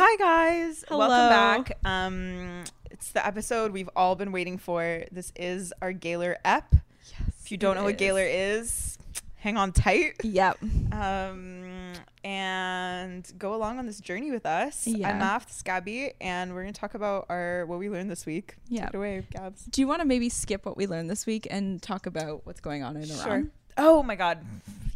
[0.00, 1.08] Hi guys, Hello.
[1.08, 1.28] welcome
[1.66, 1.76] back.
[1.84, 5.02] Um, it's the episode we've all been waiting for.
[5.10, 6.72] This is our Gaylor ep.
[6.72, 7.32] Yes.
[7.42, 8.96] If you don't know what Gaylor is,
[9.38, 10.12] hang on tight.
[10.22, 10.58] Yep.
[10.92, 14.86] Um, and go along on this journey with us.
[14.86, 15.10] Yeah.
[15.10, 18.54] I'm Math Scabby, and we're gonna talk about our what we learned this week.
[18.68, 18.82] Yeah.
[18.82, 19.64] Take it away, Gabs.
[19.64, 22.60] Do you want to maybe skip what we learned this week and talk about what's
[22.60, 23.50] going on in Iran?
[23.78, 24.38] Oh my god.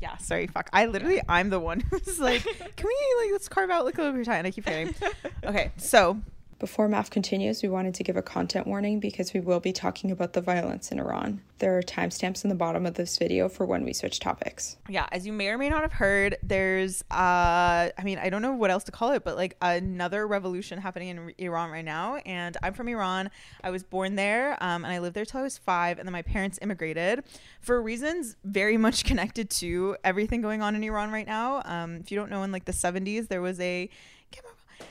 [0.00, 0.68] Yeah, sorry, fuck.
[0.72, 2.42] I literally, I'm the one who's like,
[2.76, 4.38] can we like let's carve out like a little bit of time?
[4.38, 4.94] And I keep forgetting.
[5.44, 6.20] Okay, so
[6.62, 10.12] Before Math continues, we wanted to give a content warning because we will be talking
[10.12, 11.42] about the violence in Iran.
[11.58, 14.76] There are timestamps in the bottom of this video for when we switch topics.
[14.88, 18.42] yeah, as you may or may not have heard, there's uh I mean, I don't
[18.42, 22.18] know what else to call it, but like another revolution happening in Iran right now.
[22.18, 23.32] And I'm from Iran.
[23.64, 26.12] I was born there, um, and I lived there till I was five, and then
[26.12, 27.24] my parents immigrated
[27.60, 31.62] for reasons very much connected to everything going on in Iran right now.
[31.64, 33.90] Um, if you don't know, in like the 70s, there was a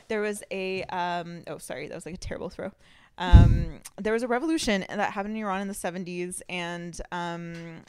[0.07, 2.71] there was a um oh sorry that was like a terrible throw.
[3.17, 7.81] Um there was a revolution that happened in iran in the 70s and um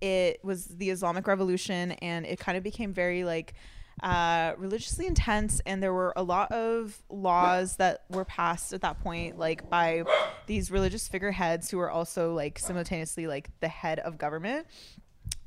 [0.00, 3.54] it was the islamic revolution and it kind of became very like
[4.02, 9.00] uh, religiously intense and there were a lot of laws that were passed at that
[9.00, 10.02] point like by
[10.46, 14.66] these religious figureheads who were also like simultaneously like the head of government.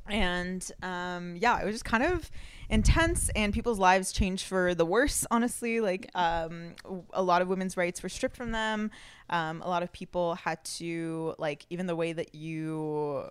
[0.10, 2.32] And um, yeah, it was just kind of
[2.70, 5.26] intense, and people's lives changed for the worse.
[5.32, 6.76] Honestly, like um,
[7.14, 8.92] a lot of women's rights were stripped from them.
[9.30, 13.30] Um, a lot of people had to like even the way that you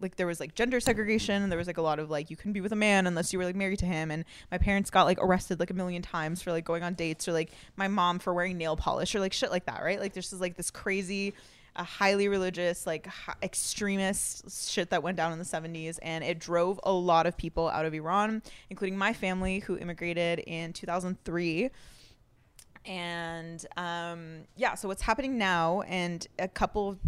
[0.00, 2.36] like there was like gender segregation and there was like a lot of like you
[2.36, 4.90] couldn't be with a man unless you were like married to him and my parents
[4.90, 7.88] got like arrested like a million times for like going on dates or like my
[7.88, 10.56] mom for wearing nail polish or like shit like that right like there's just like
[10.56, 11.34] this crazy
[11.78, 13.08] a highly religious like
[13.42, 17.68] extremist shit that went down in the 70s and it drove a lot of people
[17.68, 21.70] out of iran including my family who immigrated in 2003
[22.84, 26.98] and um, yeah so what's happening now and a couple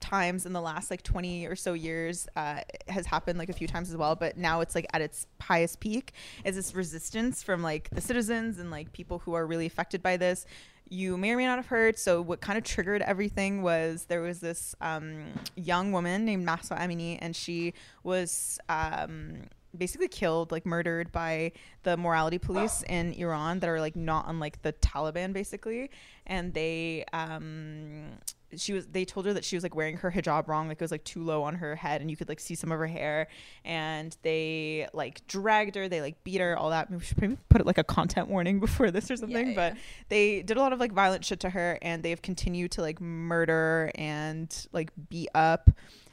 [0.00, 3.66] times in the last like 20 or so years uh, has happened like a few
[3.66, 6.12] times as well but now it's like at its highest peak
[6.44, 10.16] is this resistance from like the citizens and like people who are really affected by
[10.16, 10.46] this
[10.90, 11.98] you may or may not have heard.
[11.98, 15.26] So what kind of triggered everything was there was this um,
[15.56, 19.42] young woman named Mahsa Amini and she was um,
[19.76, 24.62] basically killed like murdered by the morality police in Iran that are like not unlike
[24.62, 25.90] the Taliban basically.
[26.26, 28.18] And they um
[28.56, 30.84] she was they told her that she was like wearing her hijab wrong like it
[30.84, 32.86] was like too low on her head and you could like see some of her
[32.86, 33.28] hair.
[33.64, 36.90] And they like dragged her they like beat her all that.
[36.90, 39.76] We should maybe put it like a content warning before this or something yeah, but
[40.08, 43.00] they did a lot of like violent shit to her and they've continued to like
[43.00, 45.70] murder and like beat up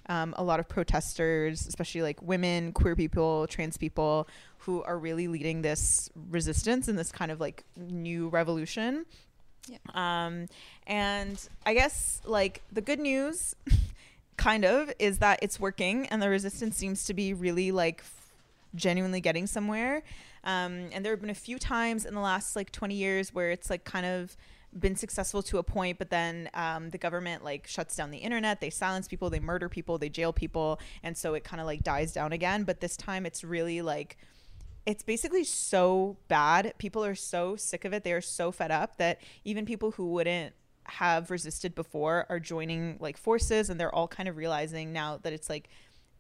[0.08, 4.28] um, a lot of protesters, especially like women, queer people, trans people,
[4.60, 9.06] who are really leading this resistance and this kind of like new revolution.
[9.68, 9.78] Yeah.
[9.94, 10.48] Um,
[10.86, 13.56] and I guess like the good news,
[14.38, 18.32] kind of, is that it's working and the resistance seems to be really like f-
[18.76, 20.04] genuinely getting somewhere.
[20.44, 23.50] Um, and there have been a few times in the last like 20 years where
[23.52, 24.38] it's like kind of
[24.78, 28.62] been successful to a point, but then um, the government like shuts down the internet,
[28.62, 31.84] they silence people, they murder people, they jail people, and so it kind of like
[31.84, 32.64] dies down again.
[32.64, 34.18] But this time it's really like
[34.86, 36.74] it's basically so bad.
[36.78, 38.04] People are so sick of it.
[38.04, 40.54] They are so fed up that even people who wouldn't
[40.88, 45.34] have resisted before are joining like forces and they're all kind of realizing now that
[45.34, 45.68] it's like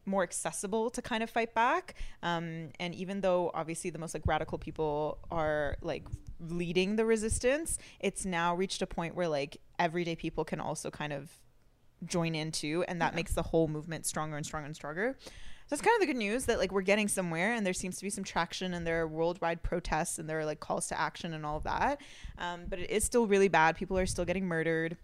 [0.07, 1.93] more accessible to kind of fight back
[2.23, 6.03] um, and even though obviously the most like radical people are like
[6.39, 11.13] leading the resistance it's now reached a point where like everyday people can also kind
[11.13, 11.29] of
[12.05, 13.17] join in too and that Yeah.
[13.17, 15.17] makes the whole movement stronger and stronger and stronger
[15.69, 18.03] that's kind of the good news that like we're getting somewhere and there seems to
[18.03, 21.33] be some traction and there are worldwide protests and there are like calls to action
[21.33, 21.99] and all of that
[22.37, 24.97] um, but it is still really bad people are still getting murdered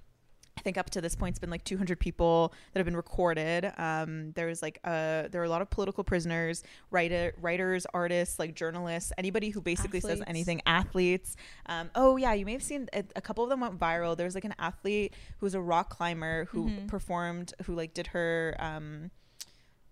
[0.57, 3.71] I think up to this point, it's been like 200 people that have been recorded.
[3.77, 6.61] Um, there was like uh, there are a lot of political prisoners,
[6.91, 10.61] writer, writers, artists, like journalists, anybody who basically says anything.
[10.65, 11.37] Athletes.
[11.67, 14.15] Um, oh yeah, you may have seen a, a couple of them went viral.
[14.15, 16.87] There was like an athlete who was a rock climber who Mhm.
[16.89, 19.09] performed, who like did her um,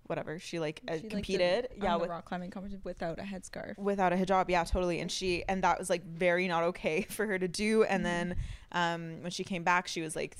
[0.09, 0.39] whatever.
[0.39, 1.67] She like uh, She, like, competed.
[1.77, 3.77] yeah, on the with rock climbing competition without a headscarf.
[3.77, 7.25] without a hijab yeah totally and she and that was like very not okay for
[7.27, 8.03] her to do and Mhm.
[8.03, 8.35] then
[8.71, 10.35] um when she came back she was like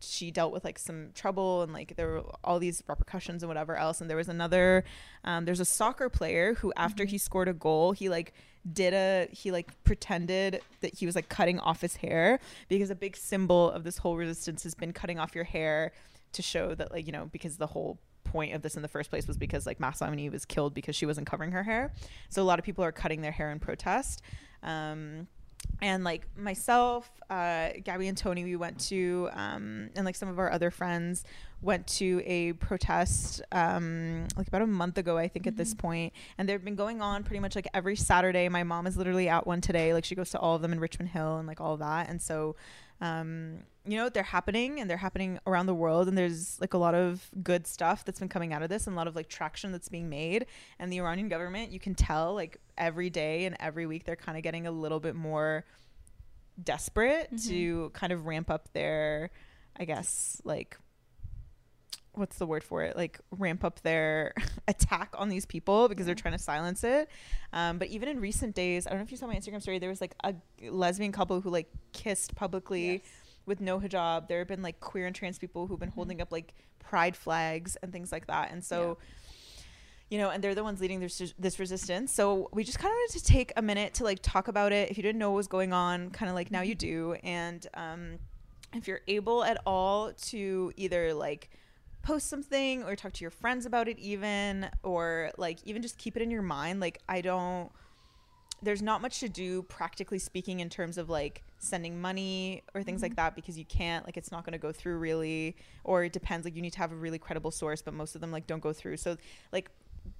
[0.00, 3.76] she dealt with like some trouble and like there were all these repercussions and whatever
[3.76, 4.84] else and there was another
[5.24, 7.08] um there's a soccer player who after Mhm.
[7.10, 8.34] he scored a goal he like
[8.70, 12.94] did a he like pretended that he was like cutting off his hair because a
[12.94, 15.92] big symbol of this whole resistance has been cutting off your hair
[16.32, 17.98] to show that like you know because the whole
[18.34, 20.96] point of this in the first place was because like Mahsa Amini was killed because
[20.96, 21.92] she wasn't covering her hair.
[22.30, 24.22] So a lot of people are cutting their hair in protest.
[24.64, 25.28] Um,
[25.80, 30.40] and like myself, uh, Gabby and Tony, we went to, um, and like some of
[30.40, 31.24] our other friends
[31.62, 36.12] went to a protest um, like about a month ago, I think, at this point.
[36.36, 38.48] And they've been going on pretty much like every Saturday.
[38.48, 39.94] My mom is literally at one today.
[39.94, 42.08] Like she goes to all of them in Richmond Hill and like all of that.
[42.08, 42.56] And so,
[43.00, 46.08] um, you know, they're happening and they're happening around the world.
[46.08, 48.94] And there's like a lot of good stuff that's been coming out of this and
[48.94, 50.46] a lot of like traction that's being made.
[50.78, 54.38] And the Iranian government, you can tell like every day and every week, they're kind
[54.38, 55.64] of getting a little bit more
[56.62, 59.30] desperate to kind of ramp up their,
[59.78, 60.78] I guess, like
[62.16, 64.32] what's the word for it like ramp up their
[64.68, 67.08] attack on these people because they're trying to silence it
[67.52, 69.80] um, but even in recent days i don't know if you saw my instagram story
[69.80, 70.32] there was like a
[70.70, 73.02] lesbian couple who like kissed publicly
[73.46, 76.32] with no hijab there have been like queer and trans people who've been holding up
[76.32, 78.96] like pride flags and things like that and so
[80.10, 82.12] you know, and they're the ones leading this this resistance.
[82.12, 84.90] So we just kind of wanted to take a minute to like talk about it.
[84.90, 87.66] If you didn't know what was going on, kind of like now you do, and
[87.74, 88.18] um,
[88.74, 91.50] if you're able at all to either like
[92.02, 96.16] post something or talk to your friends about it, even or like even just keep
[96.16, 96.80] it in your mind.
[96.80, 97.72] Like I don't.
[98.64, 103.02] There's not much to do practically speaking in terms of like sending money or things
[103.02, 106.12] like that because you can't like it's not going to go through really or it
[106.12, 108.46] depends like you need to have a really credible source but most of them like
[108.46, 108.96] don't go through.
[108.96, 109.16] So
[109.52, 109.70] like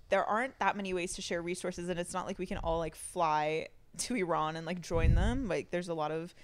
[0.09, 2.79] there aren't that many ways to share resources and it's not like we can all
[2.79, 5.49] like fly to Iran and like join them.
[5.49, 6.35] Like there's a lot of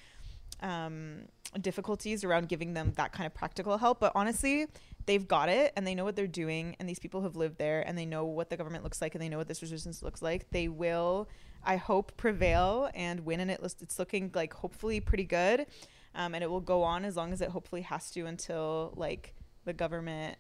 [0.63, 1.23] um
[1.61, 4.67] difficulties around giving them that kind of practical help but honestly
[5.07, 7.83] they've got it and they know what they're doing and these people have lived there
[7.83, 10.23] and they know what the government looks like and they know what this resistance looks
[10.23, 10.51] like.
[10.51, 11.29] They will
[11.65, 15.67] i hope prevail and win and it it's looking like hopefully pretty good
[16.15, 19.35] um, and it will go on as long as it hopefully has to until like
[19.65, 20.37] the government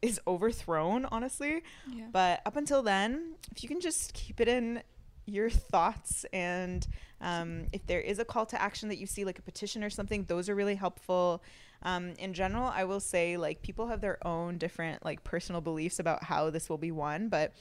[0.00, 1.62] is overthrown honestly
[1.92, 2.04] Yeah.
[2.12, 4.82] but up until then if you can just keep it in
[5.26, 6.86] your thoughts and
[7.20, 9.90] um, if there is a call to action that you see like a petition or
[9.90, 11.42] something those are really helpful
[11.82, 15.98] um, in general i will say like people have their own different like personal beliefs
[15.98, 17.52] about how this will be won but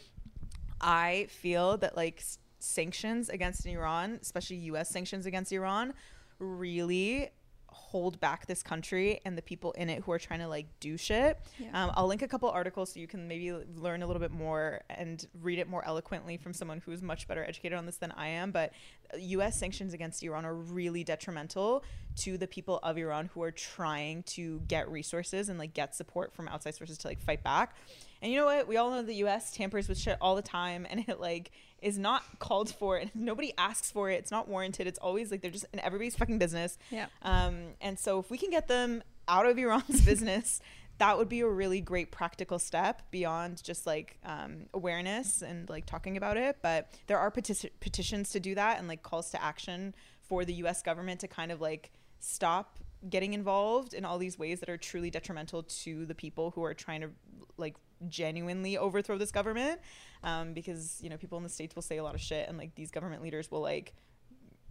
[0.80, 2.24] i feel that like
[2.60, 5.94] sanctions against iran especially us sanctions against iran
[6.40, 7.30] really
[7.78, 10.98] hold back this country and the people in it who are trying to like do
[10.98, 11.40] shit.
[11.58, 11.68] Yeah.
[11.74, 14.82] Um, I'll link a couple articles so you can maybe learn a little bit more
[14.90, 18.28] and read it more eloquently from someone who's much better educated on this than I
[18.28, 18.52] am.
[18.52, 18.74] But
[19.18, 19.58] U.S.
[19.58, 21.84] sanctions against Iran are really detrimental
[22.18, 26.34] to the people of Iran who are trying to get resources and like get support
[26.34, 27.76] from outside sources to like fight back.
[28.22, 28.68] And you know what?
[28.68, 29.52] We all know the U.S.
[29.52, 31.52] tampers with shit all the time, and it like
[31.82, 34.16] is not called for, and nobody asks for it.
[34.16, 34.88] It's not warranted.
[34.88, 36.78] It's always like they're just in everybody's fucking business.
[36.90, 37.08] Yeah.
[37.22, 40.62] Um, and so if we can get them out of Iran's business,
[40.98, 45.86] that would be a really great practical step beyond just like um, awareness and like
[45.86, 46.58] talking about it.
[46.62, 49.94] But there are peti- petitions to do that and like calls to action
[50.28, 50.82] for the U.S.
[50.82, 55.12] government to kind of like stop getting involved in all these ways that are truly
[55.12, 57.10] detrimental to the people who are trying to
[57.58, 57.76] like
[58.08, 59.80] genuinely overthrow this government
[60.24, 62.58] um, because you know people in the states will say a lot of shit and
[62.58, 63.94] like these government leaders will like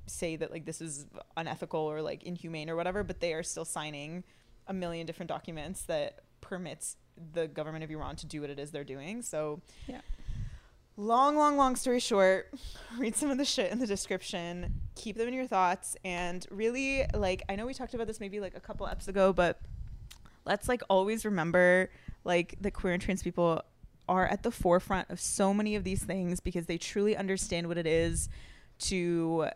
[0.06, 1.06] say that like this is
[1.36, 4.22] unethical or like inhumane or whatever but they are still signing
[4.68, 6.96] a million different documents that permits
[7.32, 10.00] the government of Iran to do what it is they're doing so Yeah.
[10.96, 12.52] long long long story short
[12.98, 17.04] read some of the shit in the description keep them in your thoughts and really
[17.14, 19.60] like I know we talked about this maybe like a couple eps ago but
[20.44, 21.90] let's like always remember
[22.26, 23.62] like the queer and trans people
[24.08, 27.78] are at the forefront of so many of these things because they truly understand what
[27.78, 28.28] it is
[28.78, 29.46] to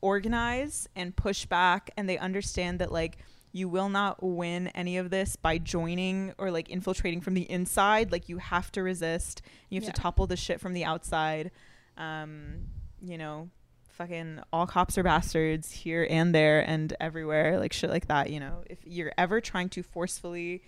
[0.00, 3.18] organize and push back and they understand that like
[3.52, 8.12] you will not win any of this by joining or like infiltrating from the inside.
[8.12, 9.42] Like you have to resist.
[9.68, 9.92] You have Yeah.
[9.92, 11.50] to topple the shit from the outside.
[11.96, 12.66] Um
[13.02, 13.50] you know
[13.92, 18.40] fucking all cops are bastards here and there and everywhere like shit like that you
[18.40, 18.62] know.
[18.70, 20.62] If you're ever trying to forcefully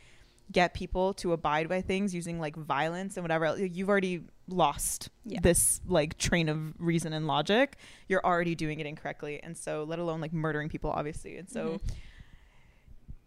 [0.52, 5.08] get people to abide by things using like violence and whatever else, you've already lost
[5.24, 5.40] Yeah.
[5.42, 7.76] this like train of reason and logic
[8.08, 11.78] you're already doing it incorrectly and so let alone like murdering people obviously and so
[11.78, 11.80] Mhm.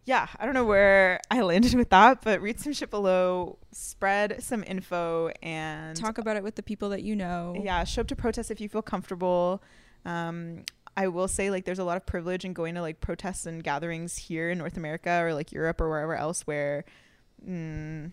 [0.04, 4.42] yeah i don't know where i landed with that but read some shit below spread
[4.42, 7.56] some info and Talk about it with the people that you know.
[7.60, 9.62] yeah show up to protest if you feel comfortable
[10.04, 10.64] um
[10.96, 13.64] i will say like there's a lot of privilege in going to like protests and
[13.64, 16.84] gatherings here in north america or like europe or wherever else where
[17.44, 18.10] mm,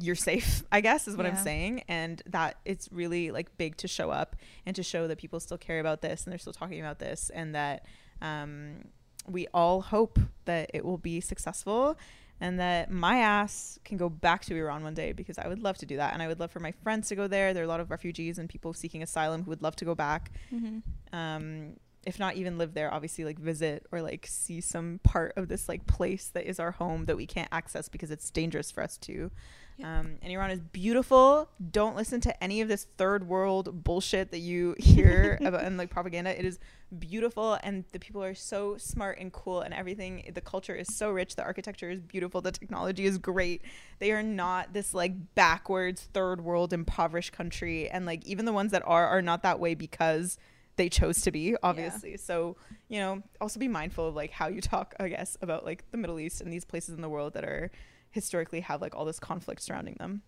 [0.00, 3.86] you're safe i guess is what i'm saying and that it's really like big to
[3.86, 4.34] show up
[4.66, 7.30] and to show that people still care about this and they're still talking about this
[7.32, 7.86] and that
[8.20, 8.84] um,
[9.28, 11.96] we all hope that it will be successful
[12.40, 15.78] and that my ass can go back to Iran one day because I would love
[15.78, 17.54] to do that and I would love for my friends to go there.
[17.54, 19.94] There are a lot of refugees and people seeking asylum who would love to go
[19.94, 20.32] back.
[20.50, 20.78] hmm
[21.12, 25.48] Um, if not even live there, obviously like visit or like see some part of
[25.48, 28.82] this like place that is our home that we can't access because it's dangerous for
[28.82, 29.30] us to.
[29.76, 30.00] Yeah.
[30.00, 31.48] Um, and Iran is beautiful.
[31.72, 35.90] Don't listen to any of this third world bullshit that you hear about and like
[35.90, 36.38] propaganda.
[36.38, 36.58] It is
[36.96, 40.30] beautiful, and the people are so smart and cool, and everything.
[40.32, 41.34] The culture is so rich.
[41.34, 42.40] The architecture is beautiful.
[42.40, 43.62] The technology is great.
[43.98, 48.70] They are not this like backwards third world impoverished country, and like even the ones
[48.70, 50.38] that are are not that way because
[50.76, 52.16] they chose to be obviously.
[52.16, 52.56] So
[52.88, 55.96] you know also be mindful of like how you talk i guess about like the
[55.96, 57.70] middle east and these places in the world that are
[58.10, 60.22] historically have like all this conflict surrounding them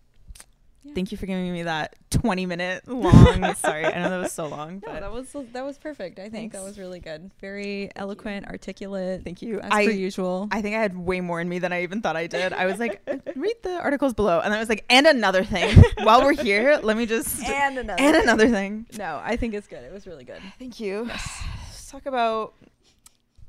[0.83, 0.93] Yeah.
[0.93, 4.47] thank you for giving me that 20 minute long sorry i know that was so
[4.47, 6.17] long No, but that was that was perfect.
[6.19, 7.29] I think that was really good.
[7.41, 9.23] Very eloquent, articulate.
[9.23, 10.47] thank you as i per usual.
[10.51, 12.53] I think I had way more in me than I even thought I did.
[12.53, 13.01] I was like,
[13.35, 14.39] read the articles below.
[14.39, 15.83] And I was like, and another thing.
[16.03, 17.43] While we're here, let me just.
[17.43, 18.01] and another.
[18.01, 18.85] and another thing.
[18.97, 19.83] No, I think it's good.
[19.83, 20.41] It was really good.
[20.59, 21.03] Thank you.
[21.07, 22.53] Let's talk about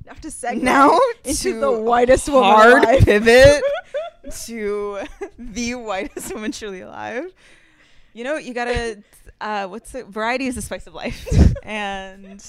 [0.08, 3.00] Now to segue now into to the whitest woman hard alive.
[3.04, 3.62] pivot
[4.46, 5.00] to
[5.38, 7.32] the whitest woman truly alive.
[8.14, 9.02] You know, you gotta.
[9.40, 10.06] Uh, what's it?
[10.06, 11.28] Variety is the spice of life,
[11.62, 12.42] and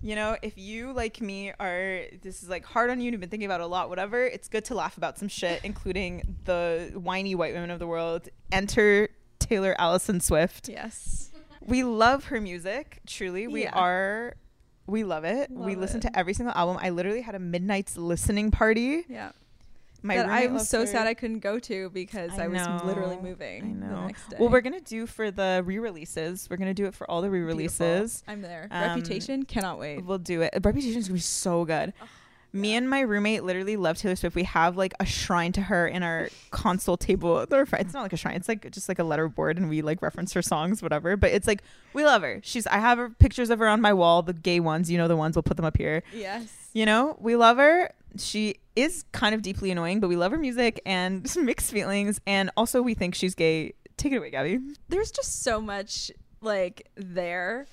[0.00, 3.20] you know, if you like me are this is like hard on you, and you've
[3.20, 4.24] been thinking about a lot, whatever.
[4.24, 8.28] It's good to laugh about some shit, including the whiny white women of the world.
[8.50, 10.68] Enter Taylor Allison Swift.
[10.68, 11.30] Yes.
[11.60, 13.00] We love her music.
[13.06, 13.72] Truly, we Yeah.
[13.78, 14.34] are.
[14.86, 15.50] We love it.
[15.50, 16.02] we Love listen it.
[16.02, 16.78] to every single album.
[16.80, 19.04] I literally had a midnight's listening party.
[19.08, 19.32] Yeah.
[20.04, 20.86] My that I'm so her.
[20.86, 23.94] sad I couldn't go to because I, I was literally moving I know.
[24.00, 24.36] the next day.
[24.40, 26.48] Well, we're gonna do for the re-releases.
[26.50, 28.24] We're gonna do it for all the re-releases.
[28.26, 28.66] I'm there.
[28.72, 30.04] Um, Reputation cannot wait.
[30.04, 30.52] We'll do it.
[30.60, 31.92] Reputation is gonna be so good.
[32.52, 34.36] Me and my roommate literally love Taylor Swift.
[34.36, 37.46] We have like a shrine to her in our console table.
[37.52, 38.34] It's not like a shrine.
[38.34, 41.16] It's like just like a letter board, and we like reference her songs, whatever.
[41.16, 41.62] But it's like
[41.94, 42.40] we love her.
[42.42, 42.66] She's.
[42.66, 44.22] I have her pictures of her on my wall.
[44.22, 45.36] The gay ones, you know, the ones.
[45.36, 46.02] We'll put them up here.
[46.14, 46.70] Yes.
[46.74, 47.90] You know, we love her.
[48.18, 52.20] She is kind of deeply annoying, but we love her music and mixed feelings.
[52.26, 53.74] And also, we think she's gay.
[53.96, 54.58] Take it away, Gabby.
[54.88, 57.66] There's just so much like there.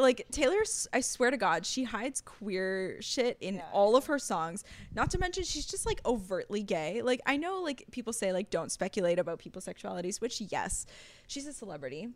[0.00, 0.56] Like Taylor,
[0.92, 3.68] I swear to God, she hides queer shit in Yeah.
[3.72, 4.64] all of her songs.
[4.94, 7.02] Not to mention, she's just like overtly gay.
[7.02, 10.20] Like I know, like people say, like don't speculate about people's sexualities.
[10.20, 10.86] Which yes,
[11.26, 12.08] she's a celebrity,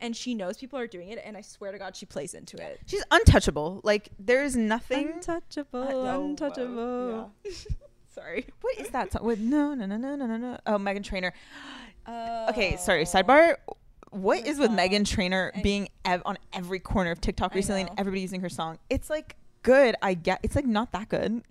[0.00, 1.20] and she knows people are doing it.
[1.24, 2.80] And I swear to God, she plays into it.
[2.86, 3.80] She's untouchable.
[3.84, 5.08] Like there is nothing.
[5.14, 7.32] Untouchable, Uh, no, untouchable.
[7.46, 7.50] uh,
[8.14, 8.46] Sorry.
[8.62, 9.24] What is that song?
[9.24, 9.38] What?
[9.38, 10.58] No, no, no, no, no, no, no.
[10.66, 11.32] Oh, Meghan Trainor.
[12.48, 13.02] Okay, sorry.
[13.02, 13.04] Oh.
[13.04, 13.56] Sidebar.
[14.10, 14.70] What is with?
[14.70, 17.90] Meghan Trainor being ev- on every corner of TikTok I recently know.
[17.90, 18.78] and everybody using her song?
[18.90, 19.94] It's like good.
[20.02, 20.40] I get.
[20.42, 21.42] It's like not that good.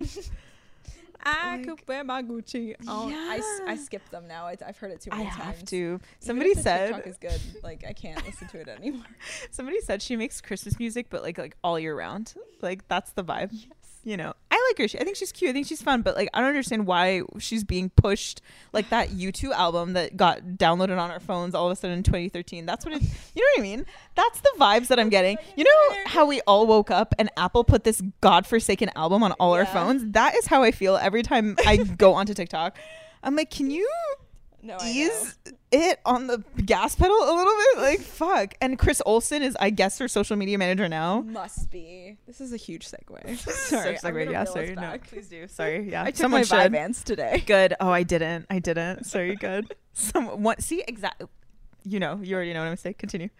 [1.24, 2.74] I Like- could wear my Gucci.
[2.86, 3.76] Oh, I, s- I Yeah.
[3.82, 4.46] skipped them now.
[4.46, 5.70] I, I've heard it too I many have times.
[5.70, 5.76] to.
[5.76, 6.86] Even Somebody if the said.
[6.94, 7.40] TikTok is good.
[7.62, 9.04] Like I can't listen to it anymore.
[9.50, 12.34] Somebody said she makes Christmas music, but like like all year round.
[12.62, 13.52] Like that's the vibe.
[14.04, 14.88] You know, I like her.
[14.88, 15.50] She, I think she's cute.
[15.50, 16.02] I think she's fun.
[16.02, 18.40] But like, I don't understand why she's being pushed
[18.72, 22.02] like that U2 album that got downloaded on our phones all of a sudden in
[22.02, 22.64] 2013.
[22.66, 23.02] That's what it.
[23.34, 23.86] You know what I mean?
[24.14, 25.36] That's the vibes that I'm getting.
[25.56, 29.54] You know how we all woke up and Apple put this godforsaken album on all
[29.54, 30.10] our phones.
[30.12, 32.76] That is how I feel every time I go onto TikTok.
[33.22, 33.88] I'm like, can you
[34.68, 35.38] No, ease
[35.72, 37.78] it on the gas pedal a little bit?
[37.82, 38.54] Like, fuck.
[38.60, 41.22] And Chris Olsen is, I guess, her social media manager now.
[41.22, 42.18] Must be.
[42.26, 43.38] This is a huge segue.
[43.48, 44.74] Sorry, I'm sorry, yeah, sorry.
[44.74, 45.48] No, please do.
[45.48, 46.02] Sorry, yeah.
[46.02, 46.70] I took Someone my should.
[46.72, 47.42] Vyvanse today.
[47.46, 47.74] Good.
[47.80, 48.44] Oh, I didn't.
[48.50, 49.04] I didn't.
[49.04, 49.34] Sorry.
[49.36, 49.74] Good.
[49.94, 50.62] Some what?
[50.62, 51.28] See exactly.
[51.84, 52.20] You know.
[52.22, 52.96] You already know what I'm saying.
[52.98, 53.30] Continue.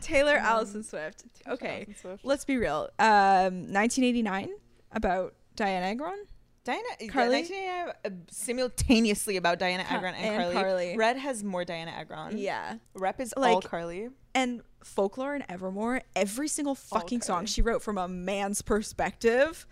[0.00, 1.22] Taylor Um, Allison Swift.
[1.48, 2.24] Okay, Allison Swift.
[2.24, 2.90] let's be real.
[2.98, 4.50] Um, 1989
[4.92, 6.18] about Dianna Agron.
[6.64, 7.42] Dianna Karlie?
[7.42, 10.64] 1989, uh, simultaneously about Dianna Agron and, and Karlie.
[10.94, 10.96] Karlie.
[10.96, 12.38] Red has more Dianna Agron.
[12.38, 14.10] Yeah, Rep is all Like- Karlie.
[14.34, 16.00] and folklore and Evermore.
[16.16, 19.66] Every single fucking song she wrote from a man's perspective.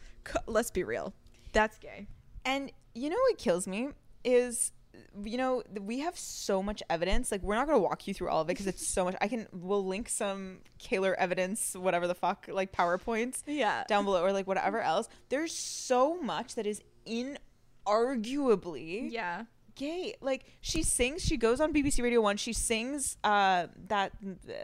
[0.47, 1.15] Let's be real.
[1.53, 2.07] That's gay.
[2.45, 3.89] And you know what kills me
[4.25, 4.73] is
[5.25, 8.29] you know we have so much evidence like we're not going to walk you through
[8.29, 12.07] all of it because it's so much i can we'll link some Gaylor evidence whatever
[12.07, 13.85] the fuck like powerpoints Yeah.
[13.89, 16.83] down below or like whatever else there's so much that is
[17.87, 19.45] inarguably Yeah.
[19.75, 24.13] gay like she sings she goes on bbc radio 1 she sings uh that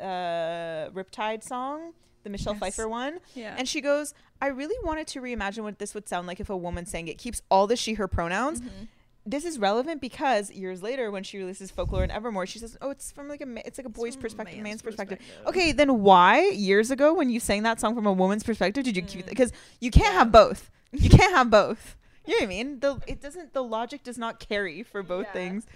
[0.00, 1.92] uh riptide song
[2.24, 2.60] the michelle Yes.
[2.60, 3.54] pfeiffer one Yeah.
[3.58, 6.56] and she goes i really wanted to reimagine what this would sound like if a
[6.56, 8.84] woman sang it keeps all the she her pronouns Mm-hmm.
[9.26, 12.90] This is relevant because years later when she releases folklore and evermore she says oh
[12.90, 15.18] it's from like a ma- it's like a boy's from a perspective man's man's perspective.
[15.18, 15.46] perspective.
[15.48, 18.96] okay then why years ago when you sang that song from a woman's perspective did
[18.96, 19.28] you keep mm.
[19.28, 21.96] because you can't have both you can't have both
[22.26, 25.26] you know what i mean the it doesn't the logic does not carry for both
[25.26, 25.32] Yeah.
[25.32, 25.66] things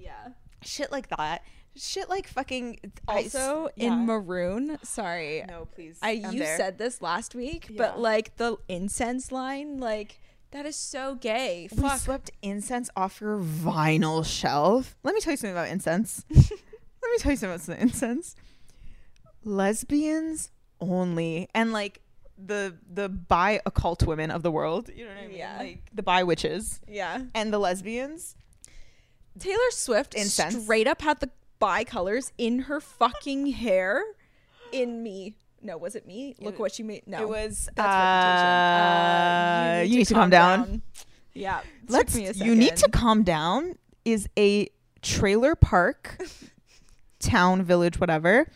[0.00, 0.28] Yeah.
[0.62, 1.42] shit like that
[1.76, 3.88] shit like fucking I s- Also yeah.
[3.92, 4.78] in maroon.
[4.84, 6.56] Sorry, no please I I'm you there.
[6.56, 7.74] said this last week, Yeah.
[7.78, 10.20] but like the incense line, like
[10.54, 11.68] that is so gay.
[11.70, 11.98] we Fuck.
[12.00, 17.18] swept incense off your vinyl shelf let me tell you something about incense let me
[17.18, 18.34] tell you something about incense
[19.44, 22.00] lesbians only and like
[22.38, 25.58] the the bi occult women of the world you know what i mean Yeah.
[25.58, 27.20] like the bi witches yeah.
[27.34, 28.36] and the lesbians
[29.36, 30.62] Taylor Swift Incense.
[30.62, 31.28] straight up had the
[31.60, 34.04] bicolors in her fucking hair.
[34.70, 35.34] In me.
[35.64, 36.36] No, was it me?
[36.40, 37.06] Look It- what she made.
[37.06, 39.80] No, it was that's uh, reputation.
[39.80, 40.82] Uh, you need to calm down.
[41.32, 44.68] Yeah, let's you need to calm down is a
[45.02, 46.22] trailer park
[47.18, 48.46] town village whatever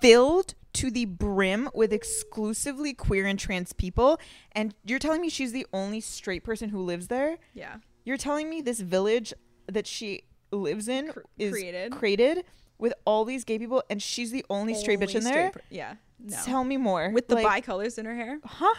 [0.00, 4.18] filled to the brim with exclusively queer and trans people
[4.52, 8.48] and you're telling me she's the only straight person who lives there Yeah, you're telling
[8.50, 9.32] me this village
[9.66, 11.92] that she lives in Cr- is created.
[11.92, 12.44] created
[12.78, 15.94] with all these gay people and she's the only straight bitch Only in there yeah,
[16.22, 16.36] no.
[16.44, 18.38] tell me more With the Like, bicolors in her hair.
[18.44, 18.74] huh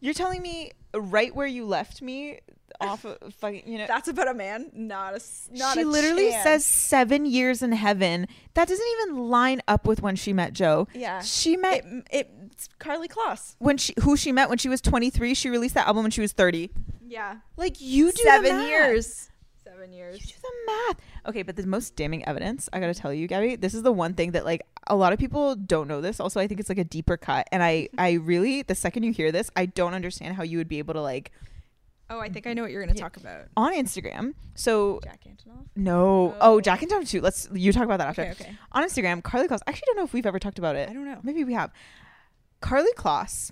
[0.00, 2.40] you're telling me right where you left me
[2.80, 5.20] off of fucking you know That's about a man, not a
[5.52, 6.42] Not she a literally chance.
[6.44, 8.26] says seven years in heaven.
[8.54, 10.88] That doesn't even line up with when she met Joe.
[10.94, 11.20] Yeah.
[11.20, 13.56] She met It, it, it's Karlie Kloss.
[13.58, 15.34] when she who she met when she was 23.
[15.34, 16.70] She released that album when she was 30.
[17.06, 19.29] Yeah, Like you do seven years.
[19.80, 20.20] Seven years.
[20.20, 20.96] You do the math.
[21.26, 24.12] Okay, but the most damning evidence, I gotta tell you, Gabby, this is the one
[24.14, 26.20] thing that like a lot of people don't know this.
[26.20, 27.48] Also, I think it's like a deeper cut.
[27.50, 30.68] And I I really the second you hear this, I don't understand how you would
[30.68, 31.32] be able to like
[32.12, 33.02] Oh, I think I know what you're gonna Yeah.
[33.02, 33.46] talk about.
[33.56, 34.34] on Instagram.
[34.54, 35.66] So Jack Antonoff.
[35.76, 36.34] no.
[36.40, 36.56] Oh.
[36.56, 37.22] Oh, Jack Antonoff.
[37.22, 38.22] Let's you talk about that after.
[38.22, 38.58] Okay, okay.
[38.72, 39.60] on Instagram, Karlie Kloss.
[39.66, 40.88] I actually don't know if we've ever talked about it.
[40.90, 41.20] I don't know.
[41.22, 41.70] Maybe we have.
[42.60, 43.50] Karlie Kloss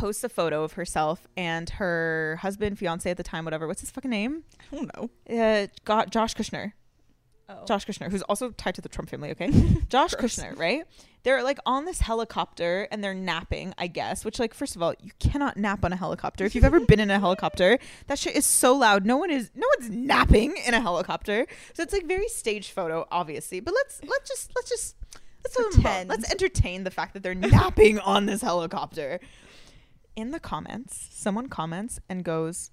[0.00, 3.66] posts a photo of herself and her husband, fiance at the time, whatever.
[3.66, 4.44] What's his fucking name?
[4.72, 5.10] I don't know.
[5.38, 6.72] Uh, got Josh Kushner.
[7.50, 7.64] Oh.
[7.66, 9.30] Josh Kushner, who's also tied to the Trump family.
[9.32, 9.50] Okay,
[9.90, 10.36] Josh Gross.
[10.36, 10.84] Kushner, right?
[11.22, 14.24] They're like on this helicopter and they're napping, I guess.
[14.24, 16.46] Which, like, first of all, you cannot nap on a helicopter.
[16.46, 19.04] If you've ever been in a helicopter, that shit is so loud.
[19.04, 21.46] No one is, no one's napping in a helicopter.
[21.74, 23.60] So it's like very staged photo, obviously.
[23.60, 24.96] But let's let's just let's just
[25.44, 25.74] let's Pretend.
[25.74, 26.08] pretend.
[26.08, 29.20] Let's entertain the fact that they're napping on this helicopter.
[30.20, 32.70] In the comments, someone comments and goes,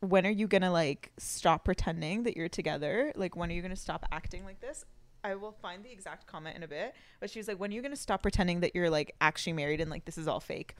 [0.00, 3.14] when are you gonna like stop pretending that you're together?
[3.16, 4.84] Like when are you gonna stop acting like this?
[5.24, 6.94] I will find the exact comment in a bit.
[7.18, 9.80] But she was like, when are you gonna stop pretending that you're like actually married
[9.80, 10.76] and like this is all fake?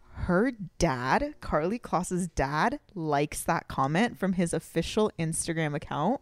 [0.00, 0.50] Her
[0.80, 6.20] dad, Karlie Kloss's dad, likes that comment from his official Instagram account.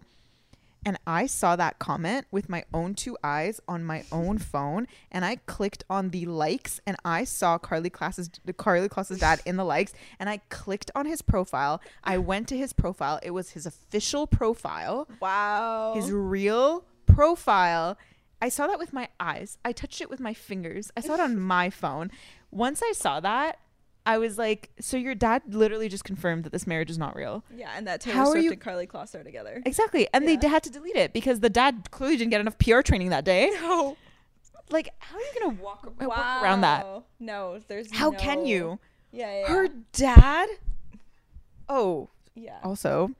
[0.85, 5.25] And I saw that comment with my own two eyes on my own phone, and
[5.25, 9.65] I clicked on the likes, and I saw Karlie Kloss's Karlie Kloss's dad in the
[9.65, 11.81] likes, and I clicked on his profile.
[12.03, 15.95] I went to his profile; it was his official profile, Wow.
[15.95, 17.97] his real profile.
[18.43, 19.57] I saw that with my eyes.
[19.65, 20.91] I touched it with my fingers.
[20.95, 22.11] I saw it on my phone.
[22.51, 23.59] Once I saw that,
[24.07, 27.43] I was like, "So your dad literally just confirmed that this marriage is not real."
[27.57, 29.63] yeah, and that Taylor How Swift you- and Karlie Kloss are together.
[29.65, 30.07] Exactly.
[30.13, 30.37] And Yeah.
[30.37, 33.25] they had to delete it because the dad clearly didn't get enough PR training that
[33.25, 33.51] day.
[33.61, 33.97] No.
[34.71, 36.87] Like, how are you going to walk, walk around that?
[37.21, 38.79] No, there's How no- can you?
[39.13, 39.47] Yeah, yeah.
[39.49, 40.49] Her dad?
[41.69, 42.59] Oh, yeah.
[42.63, 43.11] also,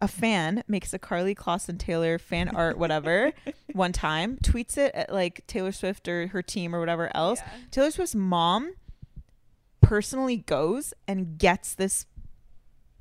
[0.00, 1.36] a fan makes a Karlie
[1.68, 3.32] and Taylor fan art, whatever,
[3.72, 7.40] one time, tweets it at like Taylor Swift or her team or whatever else.
[7.40, 7.52] Yeah.
[7.70, 8.74] Taylor Swift's mom
[9.80, 12.06] personally goes and gets this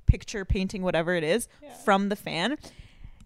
[0.05, 1.73] picture painting, whatever it is, Yeah.
[1.85, 2.57] from the fan.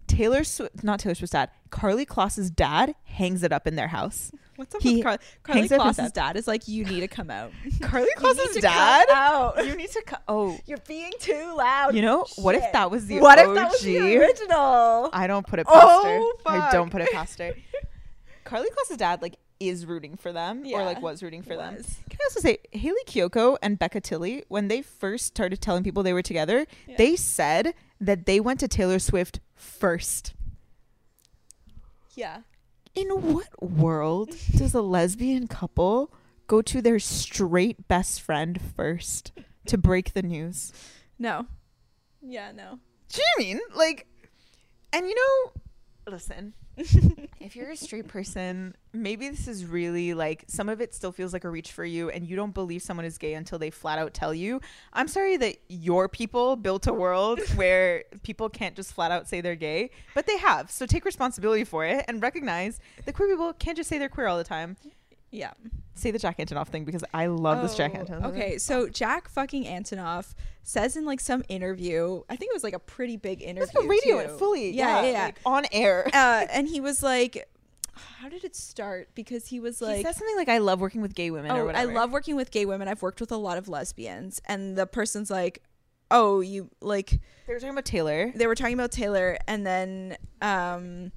[0.05, 4.31] Taylor Swift, not Taylor Swift's dad, Karlie Kloss's dad hangs it up in their house.
[4.57, 5.19] What's up He with Karlie?
[5.43, 7.51] Karlie hangs up his Kloss's dad is like, you need to come out.
[7.79, 9.07] Karlie You need Kloss's to dad?
[9.07, 9.65] come out.
[9.65, 11.95] You need to co- Oh, You're being too loud.
[11.95, 13.47] you know, what if that was the What OG?
[13.49, 15.09] if that was the original?
[15.13, 15.87] I don't put it oh, past
[16.45, 16.67] Oh, her.
[16.67, 17.53] I don't put it past her.
[18.45, 21.75] Karlie Kloss's dad like is rooting for them or like was rooting for them.
[21.75, 26.03] Can I also say Hayley Kiyoko and Becca Tilley when they first started telling people
[26.03, 26.95] they were together, Yeah.
[26.97, 30.33] they said that they went to Taylor Swift first.
[32.15, 32.39] Yeah.
[32.95, 36.13] In what world does a lesbian couple
[36.47, 39.31] go to their straight best friend first
[39.67, 40.71] to break the news?
[41.17, 41.47] No.
[42.21, 42.79] Yeah, no.
[43.09, 44.07] Do you mean like
[44.91, 45.61] and you know
[46.07, 51.11] listen if you're a straight person maybe this is really like some of it still
[51.11, 53.69] feels like a reach for you and you don't believe someone is gay until they
[53.69, 54.61] flat out tell you.
[54.93, 59.41] I'm sorry that your people built a world where people can't just flat out say
[59.41, 60.69] they're gay but they have.
[60.71, 64.27] So take responsibility for it and recognize that queer people can't just say they're queer
[64.27, 64.77] all the time
[65.33, 65.51] Yeah.
[65.95, 68.25] Say the Jack Antonoff thing because I love this Jack Oh, Antonoff.
[68.25, 72.73] Okay, so Jack fucking Antonoff says in like some interview, I think it was like
[72.73, 73.67] a pretty big It interview.
[73.75, 74.37] was a radio too.
[74.37, 74.71] fully.
[74.71, 75.23] Yeah, yeah, yeah.
[75.25, 76.07] like, on air.
[76.13, 77.47] uh, and he was like,
[77.95, 79.09] how did it start?
[79.15, 81.69] Because he was like, he says something like, "I love working with gay women." or
[81.69, 82.87] oh, I love working with gay women.
[82.87, 84.41] I've worked with a lot of lesbians.
[84.45, 85.61] And the person's like,
[86.09, 88.31] oh, you like, They were talking about Taylor.
[88.35, 89.37] they were talking about Taylor.
[89.47, 91.11] And then, um,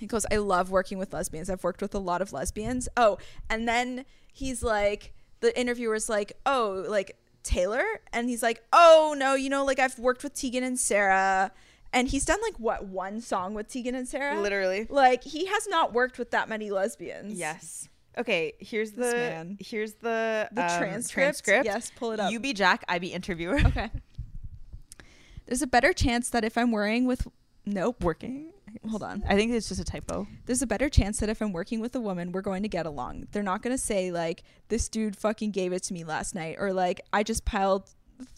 [0.00, 1.50] he goes, I love working with lesbians.
[1.50, 2.88] I've worked with a lot of lesbians.
[2.96, 7.84] Oh, and then he's like, the interviewer's like, oh, like Taylor?
[8.12, 11.52] And he's like, oh, no, you know, like I've worked with Tegan and Sara.
[11.92, 14.40] And he's done like what, one song with Tegan and Sara?
[14.40, 14.86] Literally.
[14.88, 17.38] Like he has not worked with that many lesbians.
[17.38, 17.88] Yes.
[18.16, 18.54] Okay.
[18.58, 19.58] Here's the man.
[19.60, 21.10] here's the The um, transcript?
[21.12, 21.64] transcript.
[21.66, 22.30] Yes, pull it up.
[22.32, 22.84] You be Jack.
[22.88, 23.60] I be interviewer.
[23.60, 23.90] Okay.
[25.46, 27.26] There's a better chance that if I'm working with,
[27.66, 28.04] nope.
[28.04, 28.52] Working.
[28.88, 29.22] Hold on.
[29.28, 30.26] I think it's just a typo.
[30.46, 32.86] there's a better chance that if I'm working with a woman, we're going to get
[32.86, 33.26] along.
[33.32, 36.56] They're not going to say like this dude fucking gave it to me last night
[36.58, 37.90] or like I just piled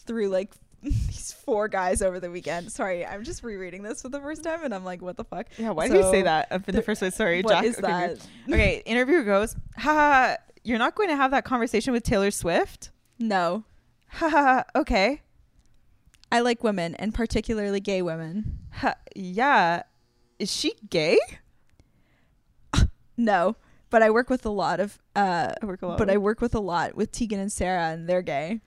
[0.05, 2.71] through like these four guys over the weekend.
[2.71, 5.47] Sorry, I'm just rereading this for the first time and I'm like, what the fuck?
[5.57, 5.69] Yeah.
[5.71, 7.15] Why did you say that in the first place?
[7.15, 7.63] Sorry, what Jack.
[7.65, 8.27] is Okay, that?
[8.49, 8.83] Okay.
[8.85, 10.37] Interviewer goes, ha.
[10.65, 12.89] You're not going to have that conversation with Taylor Swift.
[13.19, 13.65] No,
[14.07, 14.41] Ha ha.
[14.43, 14.63] ha.
[14.79, 15.21] Okay.
[16.31, 18.59] I like women and particularly gay women.
[18.71, 19.83] Ha, yeah.
[20.39, 21.17] Is she gay?
[23.15, 23.55] No,
[23.91, 25.97] but I work with a lot of uh I work a lot.
[25.99, 28.61] but with- I work with a lot with Tegan and Sara and they're gay.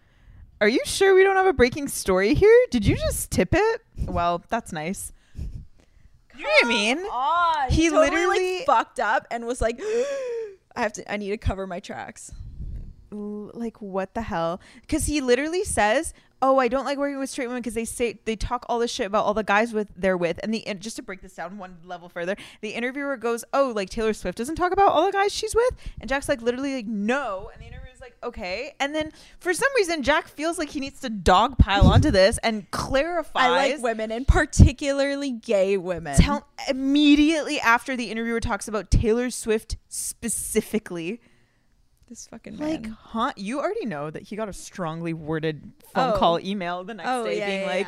[0.60, 2.56] Are you sure we don't have a breaking story here?
[2.70, 3.82] Did you just tip it?
[3.98, 5.12] Well, that's nice.
[5.34, 6.98] You know what I mean?
[6.98, 7.70] on.
[7.70, 9.80] He He, totally literally- like fucked up and was like,
[10.76, 11.12] I have to.
[11.12, 12.30] I need to cover my tracks.
[13.54, 14.60] Like what the hell?
[14.80, 18.18] Because he literally says, "Oh, I don't like working with straight women because they say
[18.24, 20.80] they talk all this shit about all the guys with they're with." And the and
[20.80, 24.38] just to break this down one level further, the interviewer goes, "Oh, like Taylor Swift
[24.38, 27.62] doesn't talk about all the guys she's with," and Jack's like, literally like, "No," and
[27.62, 31.10] the interviewer's like, "Okay," and then for some reason, Jack feels like he needs to
[31.10, 33.46] dogpile onto this and clarify.
[33.46, 36.16] I like women and particularly gay women.
[36.16, 41.20] tell immediately after the interviewer talks about Taylor Swift specifically.
[42.08, 42.96] This fucking Like, man.
[43.00, 43.32] huh?
[43.36, 46.18] You already know that he got a strongly worded phone Oh.
[46.18, 47.86] call, email the next oh day, being like,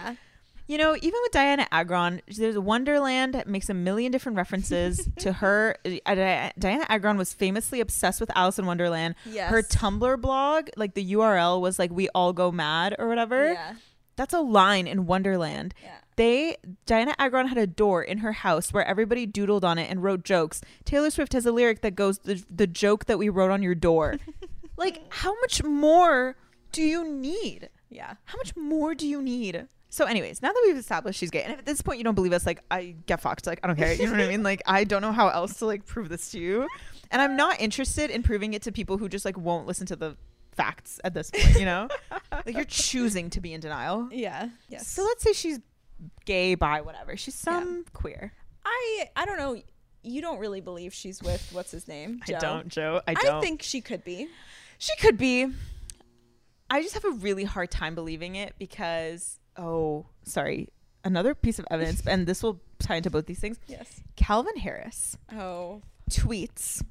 [0.66, 5.76] you know, even with Dianna Agron, there's Wonderland makes a million different references to her.
[5.86, 9.14] Uh, Di- Dianna Agron was famously obsessed with Alice in Wonderland.
[9.24, 9.50] Yes.
[9.50, 13.52] Her Tumblr blog, like the URL was like "We all go mad" or whatever.
[13.52, 13.74] Yeah.
[14.18, 15.74] That's a line in Wonderland.
[15.80, 15.98] Yeah.
[16.16, 20.02] They Dianna Agron had a door in her house where everybody doodled on it and
[20.02, 20.60] wrote jokes.
[20.84, 23.76] Taylor Swift has a lyric that goes the the joke that we wrote on your
[23.76, 24.16] door.
[24.76, 26.36] like how much more
[26.72, 27.70] do you need?
[27.90, 28.14] Yeah.
[28.24, 29.68] How much more do you need?
[29.88, 32.16] So anyways, now that we've established she's gay and if at this point you don't
[32.16, 33.46] believe us like I get fucked.
[33.46, 33.92] Like I don't care.
[33.92, 34.42] You know what I mean?
[34.42, 36.66] Like I don't know how else to like prove this to you.
[37.12, 39.96] And I'm not interested in proving it to people who just like won't listen to
[39.96, 40.16] the
[40.58, 41.88] facts at this point, you know?
[42.32, 44.08] like you're choosing to be in denial.
[44.12, 44.48] Yeah.
[44.68, 44.86] Yes.
[44.88, 45.60] So let's say she's
[46.26, 47.16] gay, bi, whatever.
[47.16, 48.32] She's some queer.
[48.66, 49.62] I I don't know.
[50.02, 52.20] You don't really believe she's with what's his name?
[52.24, 52.38] I Joe?
[52.40, 53.00] don't, Joe.
[53.06, 53.40] I I, don't.
[53.40, 54.28] think she could be.
[54.78, 55.46] she could be.
[56.70, 60.68] I just have a really hard time believing it because oh, sorry.
[61.04, 63.58] Another piece of evidence, and this will tie into both these things.
[63.68, 64.02] Yes.
[64.16, 65.80] Calvin Harris Oh.
[66.10, 66.82] tweets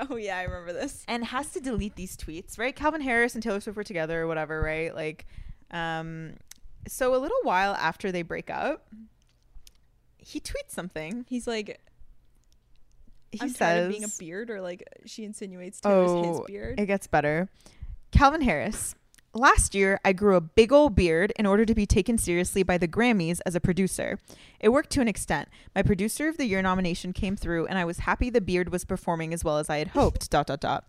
[0.10, 1.04] Oh yeah, I remember this.
[1.08, 2.74] and has to delete these tweets, right?
[2.74, 4.94] Calvin Harris and Taylor Swift were together or whatever, right?
[4.94, 5.26] Like,
[5.70, 6.34] um,
[6.88, 8.86] so a little while after they break up,
[10.18, 11.24] he tweets something.
[11.28, 11.80] He's like,
[13.32, 16.78] He I'm says, being a beard, or like she insinuates Taylor's his Oh, beard.
[16.80, 17.48] It gets better.
[18.10, 18.94] Calvin Harris.
[19.34, 22.76] Last year, I grew a big old beard in order to be taken seriously by
[22.76, 24.18] the Grammys as a producer.
[24.60, 25.48] It worked to an extent.
[25.74, 28.84] My producer of the year nomination came through, and I was happy the beard was
[28.84, 30.30] performing as well as I had hoped.
[30.30, 30.84] dot dot dot.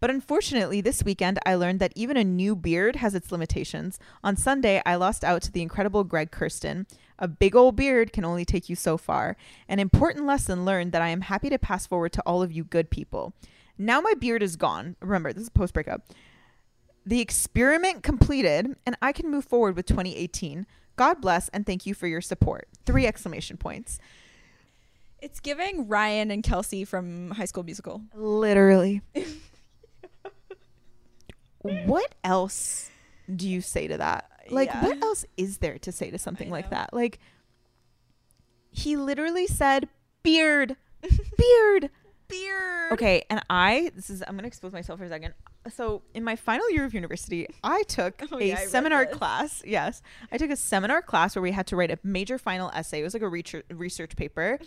[0.00, 4.00] But unfortunately, this weekend I learned that even a new beard has its limitations.
[4.24, 6.86] On Sunday, I lost out to the incredible Greg Kurstin.
[7.20, 9.36] A big old beard can only take you so far.
[9.68, 12.64] An important lesson learned that I am happy to pass forward to all of you
[12.64, 13.32] good people.
[13.78, 14.96] Now my beard is gone.
[15.00, 16.02] Remember, this is post breakup.
[17.06, 20.66] The experiment completed, and I can move forward with 2018.
[20.96, 22.66] God bless and thank you for your support.
[22.84, 24.00] Three exclamation points.
[25.22, 28.02] It's giving Ryan and Kelsey from High School Musical.
[28.14, 29.02] Literally.
[31.62, 32.90] what else
[33.34, 34.30] do you say to that?
[34.50, 34.84] Like, Yeah.
[34.84, 36.78] what else is there to say to something I like know.
[36.78, 36.92] that?
[36.92, 37.18] Like,
[38.70, 39.88] he literally said,
[40.22, 40.76] beard,
[41.36, 41.90] beard.
[42.28, 42.92] Beard.
[42.92, 45.32] Okay, and I this is I'm gonna expose myself for a second.
[45.70, 49.62] So in my final year of university, I took Oh, a yeah, I seminar class.
[49.66, 53.00] Yes, I took a seminar class where we had to write a major final essay.
[53.00, 54.58] It was like a research research paper.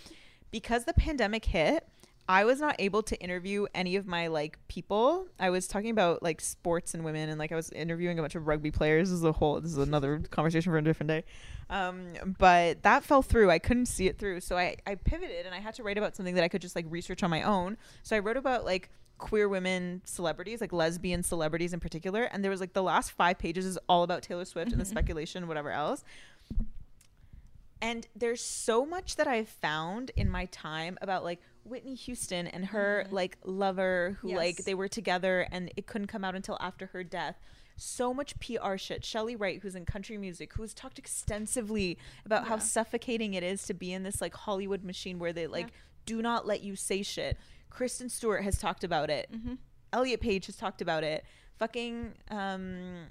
[0.51, 1.88] Because the pandemic hit,
[2.27, 5.25] I was not able to interview any of my like people.
[5.39, 8.35] I was talking about like sports and women, and like I was interviewing a bunch
[8.35, 9.09] of rugby players.
[9.09, 9.59] This is a whole.
[9.59, 11.23] This is another conversation for a different day.
[11.71, 13.49] Um, but that fell through.
[13.49, 16.15] I couldn't see it through, so I I pivoted and I had to write about
[16.15, 17.77] something that I could just like research on my own.
[18.03, 22.49] So I wrote about like queer women celebrities, like lesbian celebrities in particular, and there
[22.49, 24.91] was like the last five pages is all about Taylor Swift and the mm-hmm.
[24.91, 26.03] speculation, whatever else.
[27.82, 32.65] And there's so much that I've found in my time about like Whitney Houston and
[32.65, 33.15] her mm-hmm.
[33.15, 37.03] like lover who like they were together and it couldn't come out until after her
[37.03, 37.39] death.
[37.77, 39.03] So much PR shit.
[39.03, 43.73] Chely Wright, who's in country music, who's talked extensively about how suffocating it is to
[43.73, 45.67] be in this like Hollywood machine where they like
[46.05, 47.38] do not let you say shit.
[47.69, 49.29] Kristen Stewart has talked about it.
[49.34, 49.53] Mm-hmm.
[49.93, 51.23] Elliot Page has talked about it.
[51.58, 53.05] Fucking um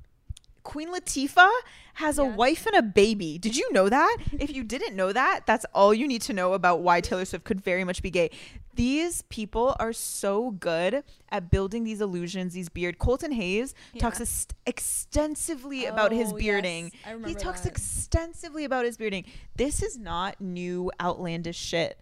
[0.64, 1.48] Queen Latifah
[1.94, 3.38] has a wife and a baby.
[3.38, 4.16] Did you know that?
[4.38, 7.44] if you didn't know that, that's all you need to know about why Taylor Swift
[7.44, 8.30] could very much be gay.
[8.74, 12.98] These people are so good at building these illusions, these beard.
[12.98, 16.92] Colton Haynes talks ex- extensively about his Oh, bearding.
[17.06, 17.16] yes.
[17.26, 17.70] He talks that.
[17.70, 19.24] extensively about his bearding.
[19.56, 21.98] This is not new outlandish shit.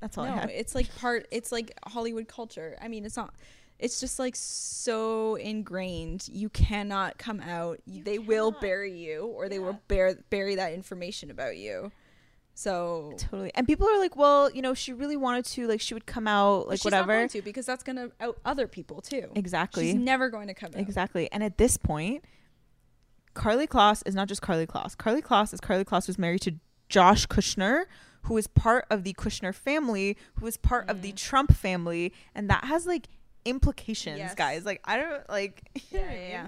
[0.00, 0.50] That's all I no, had.
[0.50, 1.26] it's like part.
[1.30, 2.76] It's like Hollywood culture.
[2.80, 3.34] I mean, it's not.
[3.78, 6.28] It's just like so ingrained.
[6.28, 7.80] You cannot come out.
[7.86, 11.92] they will bury you, or they will bear, bury that information about you.
[12.54, 13.52] So Totally.
[13.54, 16.26] And people are like, well, you know, she really wanted to, like, she would come
[16.26, 17.12] out, like, she's not whatever.
[17.12, 19.30] going to because that's gonna out other people too.
[19.34, 19.92] Exactly.
[19.92, 20.80] She's never going to come out.
[20.80, 21.30] Exactly.
[21.30, 22.24] And at this point,
[23.34, 24.96] Karlie Kloss is not just Karlie Kloss.
[24.96, 26.54] Karlie Kloss is Karlie Kloss who's married to
[26.88, 27.84] Josh Kushner,
[28.26, 32.48] who is part of the Kushner family, who is part of the Trump family, and
[32.50, 33.08] that has like
[33.44, 34.34] implications, Yes.
[34.34, 34.64] guys.
[34.64, 36.46] Like I don't like Yeah, yeah, yeah.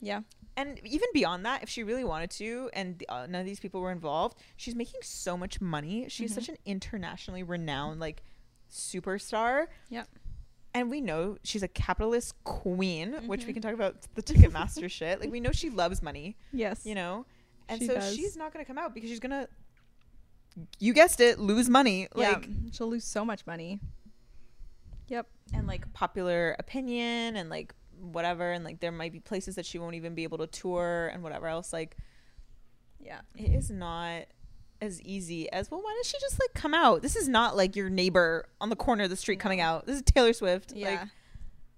[0.00, 0.20] Yeah.
[0.56, 3.80] And even beyond that, if she really wanted to, and uh, none of these people
[3.80, 6.06] were involved, she's making so much money.
[6.08, 6.40] She's Mm-hmm.
[6.40, 8.22] such an internationally renowned like
[8.70, 10.08] superstar Yep.
[10.74, 13.46] and we know she's a capitalist queen, which Mm-hmm.
[13.48, 15.20] we can talk about the Ticketmaster shit.
[15.20, 16.84] Like we know she loves money, Yes.
[16.84, 17.26] you know,
[17.68, 18.14] and She so does.
[18.14, 19.48] she's not gonna come out because she's gonna,
[20.78, 22.08] you guessed it, lose money.
[22.16, 22.30] Yeah.
[22.30, 23.80] Like she'll lose so much money.
[25.08, 25.26] Yep.
[25.54, 29.78] and like popular opinion and like whatever, and like there might be places that she
[29.78, 31.72] won't even be able to tour and whatever else.
[31.72, 31.96] Like
[33.00, 33.20] Yeah.
[33.36, 34.24] it is not
[34.80, 35.80] as easy as well.
[35.82, 37.02] Why does she just like come out?
[37.02, 39.86] This is not like your neighbor on the corner of the street coming out.
[39.86, 40.72] This is Taylor Swift.
[40.74, 40.90] Yeah.
[40.90, 41.00] Like,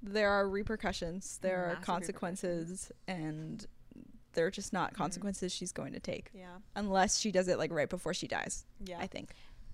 [0.03, 1.39] there are repercussions.
[1.43, 3.67] There are consequences, and
[4.33, 6.47] they're just not consequences she's going to take yeah.
[6.77, 8.65] unless she does it like right before she dies.
[8.85, 8.99] Yeah.
[9.01, 9.31] I think.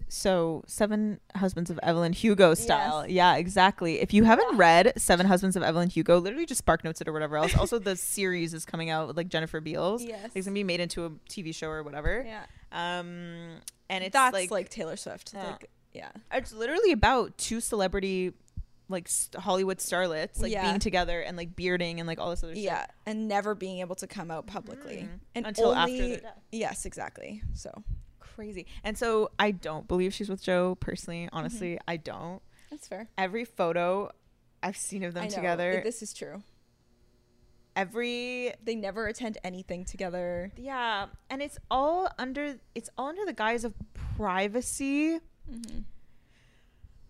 [0.08, 3.10] so seven husbands of evelyn hugo style Yes.
[3.12, 7.00] yeah exactly if you haven't read seven husbands of evelyn hugo literally just spark notes
[7.00, 10.30] it or whatever else also the series is coming out with like jennifer beals Yes.
[10.34, 12.44] it's gonna be made into a tv show or whatever Yeah.
[12.72, 13.56] um
[13.88, 15.32] and it's That's like, like, Taylor Swift.
[15.34, 15.44] Yeah.
[15.46, 16.10] Like yeah.
[16.32, 18.32] it's literally about two celebrity
[18.88, 20.62] like st- hollywood starlets like Yeah.
[20.66, 23.80] being together and like bearding and like all this other shit Yeah, and never being
[23.80, 25.20] able to come out publicly Mhm.
[25.34, 26.38] and Until after their death.
[26.52, 27.42] Yes, exactly.
[27.54, 27.82] So
[28.20, 31.88] crazy and so i don't believe she's with joe personally honestly Mm-hmm.
[31.90, 33.08] i don't that's fair.
[33.16, 34.10] every photo
[34.62, 35.30] i've seen of them know.
[35.30, 36.42] together This is true.
[37.74, 40.52] every They never attend anything together.
[40.56, 43.74] Yeah, and it's all under it's all under the guise of
[44.16, 45.18] privacy,
[45.50, 45.80] Mm-hmm.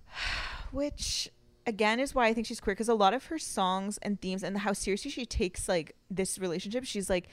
[0.72, 1.28] which
[1.66, 4.42] again is why I think she's queer because a lot of her songs and themes
[4.42, 7.29] and how seriously she takes like this relationship, she's like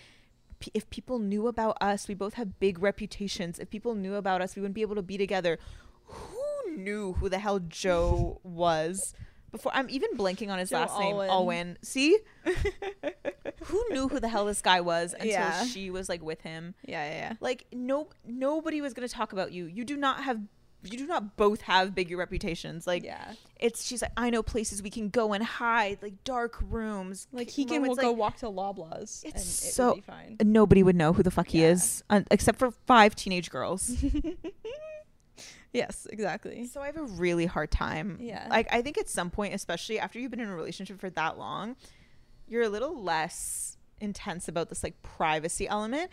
[0.60, 3.60] "P- if people knew about us, we both have big reputations.
[3.60, 5.60] If people knew about us, we wouldn't be able to be together.
[6.06, 9.14] Who knew who the hell Joe was?
[9.52, 11.30] Before I'm even blanking on his Joe last name, Alwyn.
[11.30, 11.78] Alwyn.
[11.84, 12.18] See,
[13.66, 15.64] who knew who the hell this guy was until Yeah.
[15.66, 16.74] she was like with him?
[16.88, 17.34] Yeah, yeah, yeah.
[17.40, 20.40] like no nobody was going to talk about you you do not have
[20.84, 23.34] you do not both have bigger reputations like yeah.
[23.60, 27.50] it's she's like i know places we can go and hide like dark rooms Like
[27.50, 29.24] he can we'll moments, go walk to Loblaws.
[29.24, 30.36] and it's it so would be fine.
[30.40, 31.70] And nobody would know who the fuck he Yeah.
[31.70, 33.92] is un- except for five teenage girls
[35.72, 36.68] Yes, exactly.
[36.68, 38.46] so i have a really hard time Yeah.
[38.50, 41.40] like i think at some point especially after you've been in a relationship for that
[41.40, 41.76] long
[42.48, 46.12] you're a little less intense about this like privacy element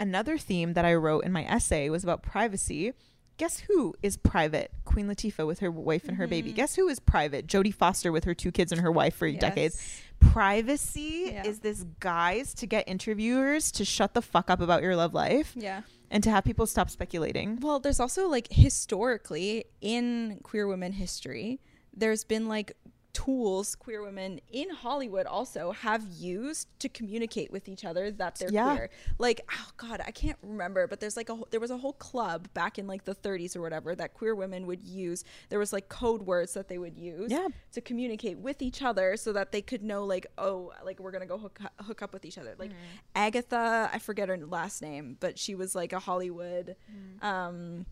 [0.00, 2.94] another theme that i wrote in my essay was about privacy
[3.36, 4.70] guess who is private?
[4.84, 6.50] Queen latifah with her wife and her baby.
[6.50, 6.56] Mm-hmm.
[6.56, 7.46] Guess who is private?
[7.46, 9.82] Jodie foster with her two kids and her wife for decades.
[10.20, 11.46] Privacy Yeah.
[11.46, 15.52] is this guise to get interviewers to shut the fuck up about your love life
[15.56, 15.82] Yeah.
[16.10, 17.58] and to have people stop speculating.
[17.60, 21.60] Well, there's also like historically in queer women history,
[21.94, 22.72] there's been like
[23.12, 28.50] tools queer women in Hollywood also have used to communicate with each other that they're
[28.50, 28.72] Yeah.
[28.74, 28.90] queer.
[29.18, 32.48] Like, oh god, I can't remember, but there's like a there was a whole club
[32.54, 35.24] back in like the 30s or whatever that queer women would use.
[35.50, 37.48] There was like code words that they would use Yeah.
[37.72, 41.20] to communicate with each other so that they could know like, oh, like we're going
[41.22, 42.54] to go hook hook up with each other.
[42.58, 42.70] Like
[43.14, 46.76] Agatha, I forget her last name, but she was like a Hollywood
[47.20, 47.84] um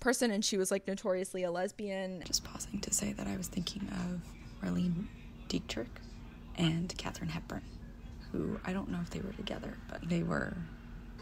[0.00, 3.48] person and she was like notoriously a lesbian Just pausing to say that I was
[3.48, 4.20] thinking of
[4.66, 5.06] Marlene
[5.48, 6.00] Dietrich
[6.56, 7.62] and Katharine Hepburn,
[8.30, 10.56] who I don't know if they were together, but they were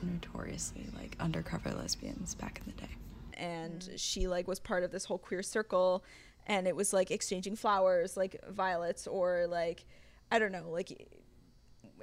[0.03, 2.89] notoriously like undercover lesbians back in the day.
[3.35, 6.03] and she like was part of this whole queer circle
[6.47, 9.85] and it was like exchanging flowers like violets or like
[10.33, 11.07] i don't know like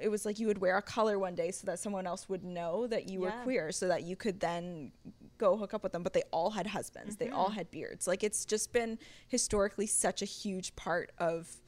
[0.00, 2.44] it was like you would wear a color one day so that someone else would
[2.44, 4.92] know that you were queer so that you could then
[5.38, 7.54] go hook up with them but they all had husbands they all mm-hmm.
[7.54, 8.98] had beards like it's just been
[9.28, 11.60] historically such a huge part of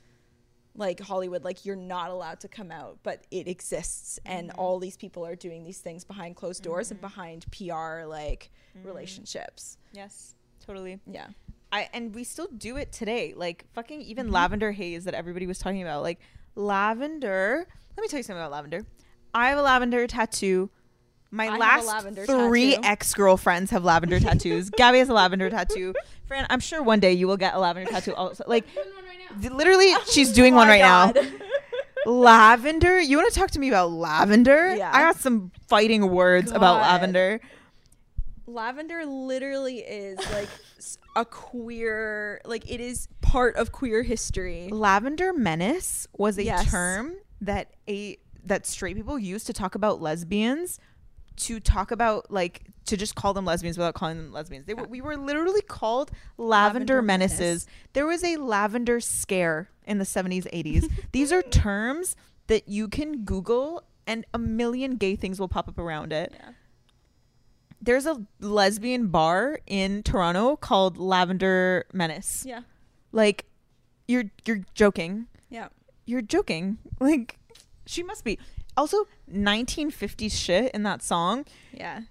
[0.75, 4.59] like Hollywood, like you're not allowed to come out, but it exists, and mm-hmm.
[4.59, 7.09] all these people are doing these things behind closed doors and mm-hmm.
[7.09, 8.51] behind PR like
[8.85, 9.79] relationships.
[9.93, 11.01] Yes, totally.
[11.07, 11.29] Yeah,
[11.73, 13.35] I and we still do it today.
[13.37, 16.03] Like fucking even lavender haze that everybody was talking about.
[16.03, 16.21] Like
[16.55, 17.67] lavender.
[17.97, 18.87] Let me tell you something about lavender.
[19.35, 20.71] I have a lavender tattoo.
[21.33, 22.89] My I last lavender three tattoo.
[22.89, 24.69] ex girlfriends have lavender tattoos.
[24.77, 25.95] Gabby has a lavender tattoo.
[26.27, 28.15] Fran, I'm sure one day you will get a lavender tattoo.
[28.15, 28.65] Also, like
[29.41, 31.15] th- literally, she's doing oh one Oh my right God.
[31.23, 31.31] now.
[32.11, 32.99] Lavender.
[32.99, 34.75] You want to talk to me about lavender?
[34.75, 34.91] Yeah.
[34.91, 37.41] I got some fighting words about lavender.
[38.47, 40.49] Lavender literally is like
[41.15, 44.69] a queer, like it is part of queer history.
[44.73, 46.71] lavender menace was a Yes.
[46.71, 48.17] term that a
[48.47, 50.81] that straight people used to talk about lesbians
[51.41, 54.85] to talk about like to just call them lesbians without calling them lesbians they were,
[54.87, 57.67] we were literally called lavender, Lavender menaces menace.
[57.95, 62.17] there was a lavender scare in the 70s 80s these are terms
[62.49, 66.51] that you can google and a million gay things will pop up around it Yeah.
[67.81, 72.63] there's a lesbian bar in toronto called lavender menace Yeah,
[73.13, 73.47] like
[74.09, 75.69] you're you're joking yeah.
[76.07, 76.79] you're joking.
[77.01, 77.39] Like,
[77.87, 78.39] she must be.
[78.77, 81.45] Also, 1950s shit in that song.
[81.73, 82.03] Yeah.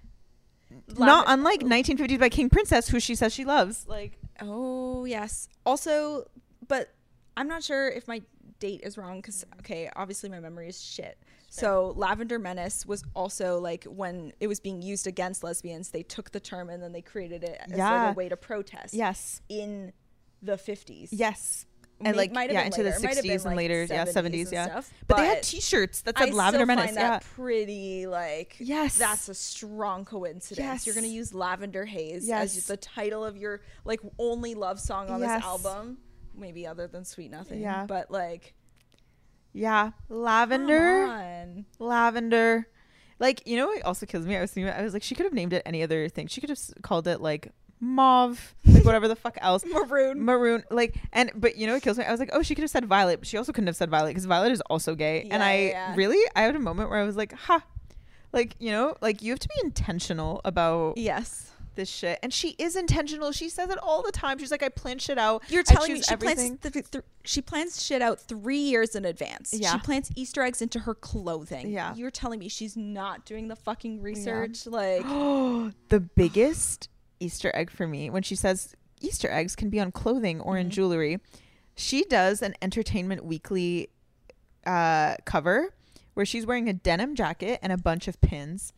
[0.96, 3.86] Not Laven- unlike 1950s by King Princess, who she says she loves.
[3.88, 5.48] Like, Oh, yes.
[5.66, 6.24] Also,
[6.66, 6.88] but
[7.36, 8.22] I'm not sure if my
[8.58, 9.58] date is wrong because, mm.
[9.60, 11.18] okay, obviously my memory is shit.
[11.52, 16.30] So, Lavender Menace was also like when it was being used against lesbians, they took
[16.30, 18.04] the term and then they created it as Yeah.
[18.04, 19.92] like a way to protest yes, in
[20.40, 21.08] the 50s.
[21.10, 21.66] yes.
[22.02, 23.08] And like, might yeah, into the later.
[23.08, 24.64] It have 60s and like, later, yeah, 70s 70s, and yeah.
[24.66, 24.92] stuff.
[25.06, 26.84] But, they had T-shirts that I said Lavender still Menace.
[26.86, 28.96] find Yeah, that pretty like Yes.
[28.98, 30.64] that's a strong coincidence.
[30.64, 30.86] yes.
[30.86, 32.56] You're gonna use Lavender Haze Yes.
[32.56, 35.38] as the title of your like only love song on Yes.
[35.40, 35.98] this album,
[36.34, 37.60] maybe other than Sweet Nothing.
[37.60, 37.84] Yeah.
[37.86, 38.54] but like
[39.52, 39.90] yeah.
[40.08, 42.66] Lavender, lavender.
[43.18, 44.36] Like, you know what also kills me?
[44.36, 46.26] I was thinking, I was like, she could have named it any other thing.
[46.26, 49.64] She could have called it like mauve, like whatever the fuck else.
[49.72, 50.24] maroon.
[50.24, 52.62] maroon like and but you know what kills me i was like oh she could
[52.62, 55.26] have said violet but she also couldn't have said violet because violet is also gay
[55.30, 55.94] and i yeah.
[55.96, 57.62] really i had a moment where i was like ha
[58.32, 62.50] like you know like you have to be intentional about yes, this shit and she
[62.58, 65.62] is intentional she says it all the time she's like i plan shit out you're
[65.62, 69.52] telling me she everything plans th- th- she plans shit out three years in advance.
[69.52, 69.72] Yeah.
[69.72, 71.70] she plants Easter eggs into her clothing.
[71.70, 71.94] Yeah.
[71.94, 74.66] you're telling me she's not doing the fucking research.
[74.66, 75.02] Like
[75.88, 76.88] the biggest
[77.20, 80.66] easter egg for me when she says easter eggs can be on clothing or in
[80.68, 80.70] Mhm.
[80.72, 81.18] jewelry.
[81.76, 83.90] She does an entertainment weekly
[84.66, 85.72] uh, cover
[86.14, 88.72] where she's wearing a denim jacket and a bunch of pins.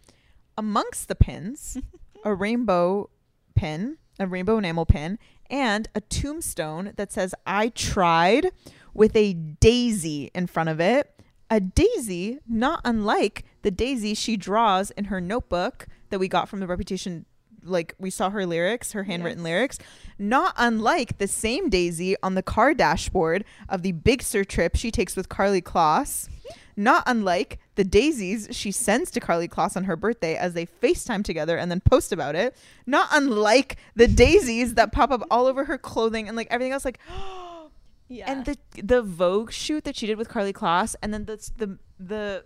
[0.57, 1.78] Amongst the pins
[2.24, 3.11] a rainbow
[3.55, 5.18] pin a rainbow enamel pin
[5.50, 8.50] and a tombstone that says i tried
[8.94, 11.18] with a daisy in front of it.
[11.50, 16.61] A daisy not unlike the daisy she draws in her notebook that we got from
[16.61, 17.24] the reputation
[17.64, 19.44] like we saw her lyrics her handwritten Yes.
[19.44, 19.79] lyrics.
[20.18, 24.90] Not unlike the same daisy on the car dashboard of the big sur trip she
[24.90, 26.29] takes with karlie kloss.
[26.77, 31.22] Not unlike the daisies she sends to karlie kloss on her birthday as they facetime
[31.22, 32.57] together and then post about it.
[32.87, 36.85] Not unlike the daisies that pop up all over her clothing and like everything else
[36.85, 36.98] like
[38.09, 41.51] yeah, and the the Vogue shoot that she did with Karlie Kloss, and then the
[41.57, 42.44] the the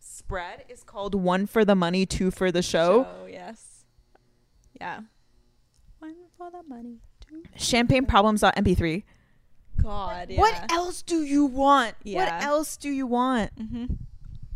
[0.00, 3.67] spread is called "One for the Money, Two for the Show." show yes,
[4.80, 5.00] yeah.
[5.98, 6.98] One for the money.
[7.20, 9.02] two for Champagne Problems MP3.
[9.82, 10.40] God, yeah.
[10.40, 11.94] What else do you want?
[12.02, 12.18] Yeah.
[12.18, 13.54] What else do you want?
[13.56, 13.94] Mm-hmm.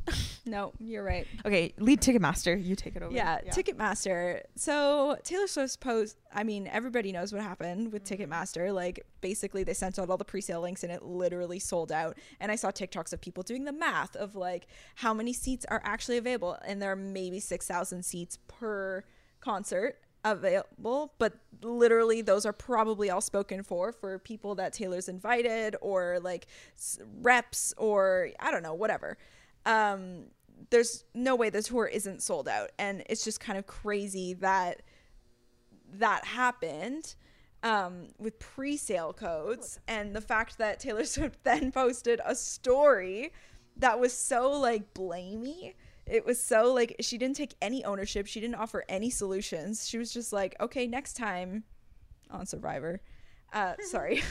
[0.44, 1.26] No, you're right.
[1.46, 2.60] Okay, lead Ticketmaster.
[2.60, 3.14] You take it over.
[3.14, 4.40] Yeah, Ticketmaster.
[4.56, 6.16] So Taylor Swift's post.
[6.34, 8.74] I mean, everybody knows what happened with Ticketmaster.
[8.74, 12.18] Like, basically, they sent out all the pre-sale links, and it literally sold out.
[12.40, 14.66] And I saw TikToks of people doing the math of like
[14.96, 19.04] how many seats are actually available, and there are maybe six thousand seats per
[19.40, 25.74] concert available but literally those are probably all spoken for for people that taylor's invited
[25.80, 26.46] or like
[27.20, 29.18] reps or i don't know whatever.
[29.66, 30.26] Um
[30.70, 34.82] there's no way the tour isn't sold out and it's just kind of crazy that
[35.94, 37.14] that happened
[37.64, 43.32] um, with pre-sale codes and the fact that taylor swift then posted a story
[43.76, 45.74] that was so like blamey
[46.07, 49.98] it was so like she didn't take any ownership she didn't offer any solutions she
[49.98, 51.64] was just like okay next time
[52.30, 53.00] on survivor
[53.53, 54.22] uh sorry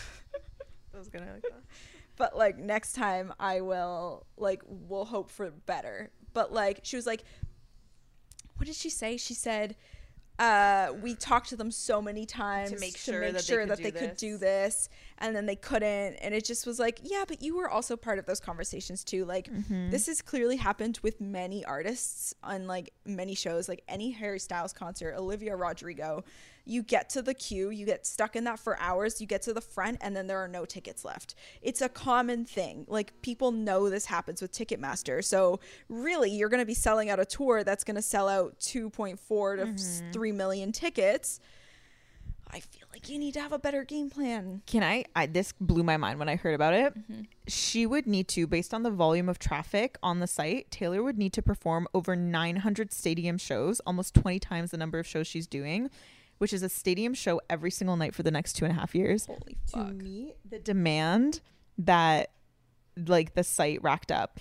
[0.94, 1.64] I was gonna like that.
[2.18, 6.12] but like next time I will like we'll hope for better.
[6.34, 7.24] But like she was like
[8.58, 9.18] what did she say?
[9.18, 9.76] She said
[10.42, 13.78] uh we talked to them so many times to make sure that they could that
[13.78, 14.76] do they could do this.
[14.88, 14.90] this
[15.20, 18.18] and then they couldn't and it just was like yeah but you were also part
[18.18, 19.90] of those conversations too like Mm-hmm.
[19.92, 24.74] this has clearly happened with many artists on like many shows like any Harry Styles
[24.74, 26.24] concert Olivia Rodrigo
[26.66, 29.54] you get to the queue you get stuck in that for hours you get to
[29.54, 33.52] the front and then there are no tickets left it's a common thing like people
[33.52, 35.60] know this happens with ticketmaster so
[35.90, 39.18] really you're going to be selling out a tour that's going to sell out 2.4
[39.58, 40.12] to Mm-hmm.
[40.12, 41.40] 3 million tickets
[42.52, 45.26] i feel like you need to have a better game plan Can I, I?
[45.26, 46.94] This blew my mind when I heard about it.
[46.98, 47.22] Mm-hmm.
[47.48, 51.18] She would need to, based on the volume of traffic on the site, Taylor would
[51.18, 55.48] need to perform over 900 stadium shows, almost 20 times the number of shows she's
[55.48, 55.90] doing,
[56.42, 58.96] which is a stadium show every single night for the next two and a half
[58.96, 59.28] years.
[59.28, 59.90] holy fuck.
[59.90, 61.40] to meet the demand
[61.78, 62.32] that
[62.98, 64.40] like the site racked up.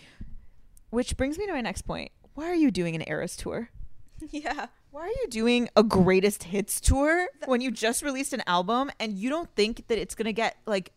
[0.89, 2.11] Which brings me to my next point.
[2.33, 3.69] Why are you doing an Eras tour?
[4.31, 8.91] yeah Why are you doing a greatest hits tour when you just released an album
[8.99, 10.93] and you don't think that it's gonna get like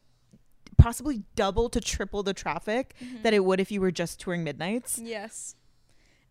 [0.77, 3.23] possibly double to triple the traffic mm-hmm.
[3.23, 5.01] that it would if you were just touring midnights?
[5.03, 5.55] Yes.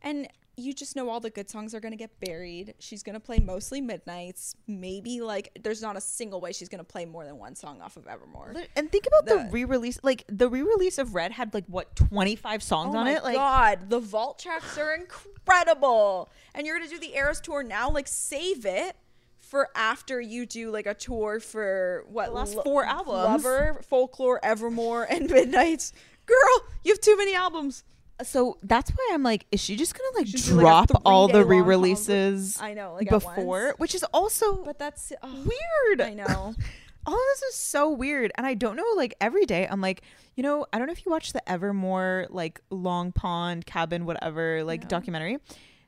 [0.01, 2.75] And you just know all the good songs are going to get buried.
[2.79, 4.55] She's going to play mostly midnights.
[4.67, 7.81] Maybe like there's not a single way she's going to play more than one song
[7.81, 8.55] off of Evermore.
[8.77, 9.99] And think about the, The- re-release.
[10.03, 13.25] Like the re-release of Red had like what twenty five songs Oh on it.
[13.25, 16.31] Like god, the vault tracks are incredible.
[16.55, 18.97] And you're going to do the Eras tour now, like save it
[19.41, 23.45] for after you do like a tour for what The last four albums.
[23.45, 25.93] Lover, Folklore, Evermore and Midnights.
[26.27, 27.85] Girl, you have too many albums.
[28.23, 31.29] So that's why I'm like, is she just gonna like Should do, like, drop all
[31.29, 33.75] the re-releases I know, like before?
[33.79, 35.49] Which is also But that's oh,
[35.89, 36.01] weird.
[36.01, 36.55] I know.
[37.07, 40.03] all of this is so weird and i don't know like every day i'm like
[40.37, 44.63] you know i don't know if you watch the evermore like long pond cabin whatever
[44.63, 44.89] like No.
[44.89, 45.39] documentary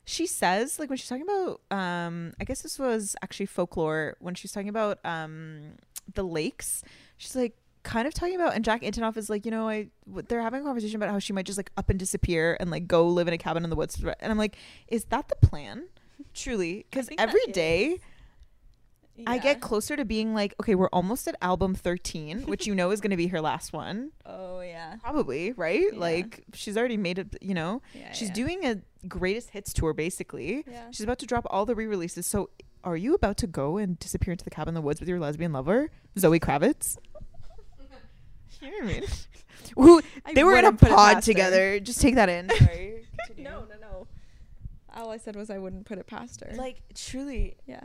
[0.03, 4.35] she says like when she's talking about um i guess this was actually folklore when
[4.35, 5.75] she's talking about um
[6.13, 6.83] the lakes
[7.17, 7.55] she's like
[7.85, 9.87] kind of talking about and jack Antonoff is like you know i
[10.27, 12.87] they're having a conversation about how she might just like up and disappear and like
[12.87, 14.57] go live in a cabin in the woods and i'm like
[14.87, 15.85] is that the plan
[16.33, 17.99] truly because every day is.
[19.27, 22.91] I get closer to being like, okay, we're almost at album 13, which you know
[22.91, 24.11] is going to be her last one.
[24.27, 24.95] Oh yeah.
[25.01, 25.85] Probably, right?
[25.93, 25.99] Yeah.
[25.99, 27.81] Like, she's already made it, you know?
[27.93, 28.33] Yeah, she's yeah.
[28.33, 30.63] doing a greatest hits tour, basically.
[30.67, 30.89] Yeah.
[30.91, 32.25] She's about to drop all the re releases.
[32.25, 32.49] So,
[32.83, 35.19] are you about to go and disappear into the cabin in the woods with your
[35.19, 36.97] lesbian lover, Zoe Kravitz?
[37.01, 37.99] you know what I mean?
[39.75, 41.33] Who, I they were in a wouldn't put it pod past her.
[41.33, 41.79] together.
[41.79, 42.49] Just take that in.
[42.49, 43.07] Sorry.
[43.27, 43.49] Continue.
[43.49, 44.07] No, no, no.
[44.95, 46.55] All I said was I wouldn't put it past her.
[46.55, 47.57] Like, truly.
[47.65, 47.81] yeah,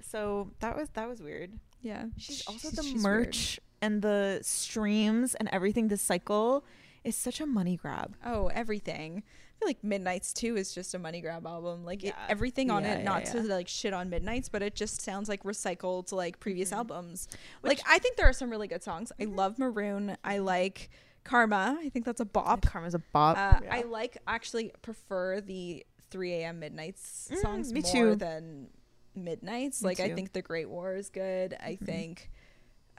[0.00, 1.52] So, that was that was weird.
[1.82, 2.06] yeah.
[2.16, 3.02] She's also the she's weird.
[3.02, 5.88] merch and the streams and everything.
[5.88, 6.64] The cycle
[7.04, 8.16] is such a money grab.
[8.24, 9.22] Oh, everything.
[9.58, 11.84] I feel like Midnight's too is just a money grab album.
[11.84, 13.32] Like it, everything on Yeah, it, yeah, not yeah.
[13.32, 16.76] to like shit on Midnight's, but it just sounds like recycled like previous Mhm.
[16.76, 17.26] albums.
[17.62, 19.10] Which- like I think there are some really good songs.
[19.20, 20.16] I love Maroon.
[20.22, 20.90] I like
[21.24, 21.76] Karma.
[21.80, 22.62] I think that's a bop.
[22.66, 23.36] Karma's a bop.
[23.36, 23.74] Uh, Yeah.
[23.74, 26.60] I like actually prefer the 3 a.m.
[26.60, 28.14] Midnight's Mm, songs me more too.
[28.14, 28.68] than
[29.16, 29.82] Midnight's.
[29.82, 31.56] Me like I think the Great War is good.
[31.58, 31.84] I Mhm.
[31.84, 32.30] think.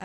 [0.00, 0.04] Uh,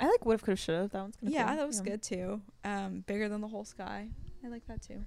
[0.00, 0.90] I like what if could have should have.
[0.90, 2.40] That one's kind of yeah, that was good too.
[2.64, 4.08] Um, bigger than the whole sky.
[4.44, 5.02] I like that too.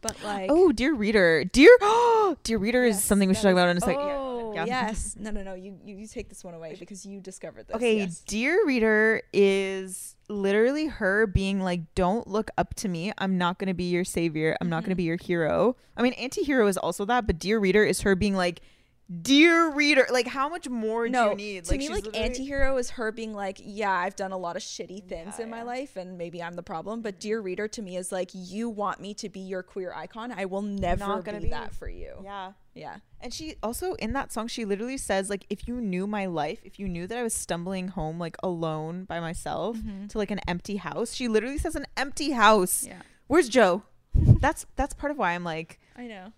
[0.00, 3.68] But like, oh, dear reader, dear, oh, dear reader is something we should talk about
[3.68, 4.00] in a second.
[4.00, 4.64] Oh Yeah.
[4.66, 5.54] yes, no, no, no.
[5.54, 7.76] You, you you take this one away because you discovered this.
[7.76, 8.20] Okay, yes.
[8.26, 13.12] dear reader is literally her being like, "Don't look up to me.
[13.18, 14.56] I'm not gonna be your savior.
[14.60, 14.98] I'm not gonna Mhm.
[14.98, 18.34] be your hero." I mean, anti-hero is also that, but dear reader is her being
[18.36, 18.60] like,
[19.22, 21.64] dear reader, like how much more do you need?
[21.64, 24.54] to me she's like literally- anti-hero is her being like yeah i've done a lot
[24.56, 27.20] of shitty things Yeah, in my life and maybe i'm the problem but mm-hmm.
[27.28, 30.44] dear reader to me is like you want me to be your queer icon i
[30.44, 31.48] will never be, be.
[31.50, 32.52] that for you Yeah.
[32.74, 36.26] yeah And she also in that song she literally says like if you knew my
[36.26, 40.06] life, if you knew that I was stumbling home like alone by myself mm-hmm.
[40.06, 42.86] to like an empty house, she literally says an empty house.
[42.86, 43.82] yeah Where's Joe?
[44.14, 46.32] that's that's part of why I'm like i know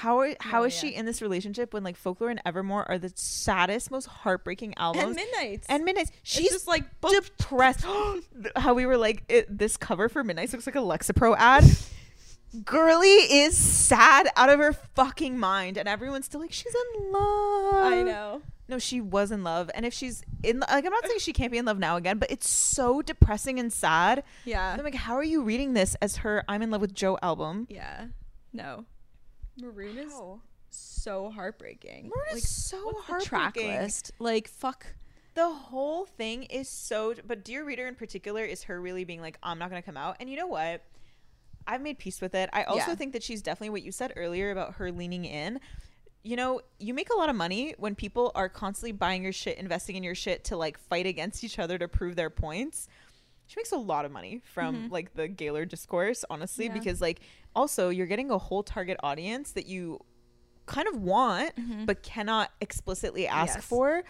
[0.00, 2.98] how how No, is oh, she in this relationship when like Folklore and Evermore are
[2.98, 5.04] the saddest, most heartbreaking albums?
[5.06, 7.84] and midnights And Midnights, she's she's just like depressed.
[8.56, 11.64] How we were like, it, this cover for Midnights looks like a Lexapro ad.
[12.64, 17.74] Girly is sad out of her fucking mind, and everyone's still like, she's in love.
[17.74, 21.18] i know No, she was in love, and if she's in, like, I'm not saying
[21.18, 24.22] she can't be in love now again, but it's so depressing and sad.
[24.46, 27.18] yeah I'm like, how are you reading this as her "I'm in love with Joe"
[27.22, 27.66] album?
[27.68, 28.06] yeah
[28.54, 28.86] no
[29.60, 30.40] maroon is Wow.
[30.70, 32.08] so heartbreaking.
[32.08, 34.12] Maroon is like so what's the track list?
[34.18, 34.86] Like fuck.
[35.34, 39.38] The whole thing is so but dear reader in particular is her really being like
[39.42, 40.16] i'm not going to come out.
[40.20, 40.82] And you know what?
[41.66, 42.48] I've made peace with it.
[42.52, 42.94] I also Yeah.
[42.94, 45.60] think that she's definitely what you said earlier about her leaning in.
[46.24, 49.58] You know you make a lot of money when people are constantly buying your shit
[49.58, 52.88] investing in your shit to like fight against each other to prove their points.
[53.46, 54.92] She makes a lot of money from mm-hmm.
[54.92, 56.72] like the Gaylor discourse, honestly, Yeah.
[56.74, 57.20] because like
[57.54, 60.00] also you're getting a whole target audience that you
[60.66, 61.52] kind of want
[61.86, 63.64] but cannot explicitly ask Yes.
[63.64, 64.02] for.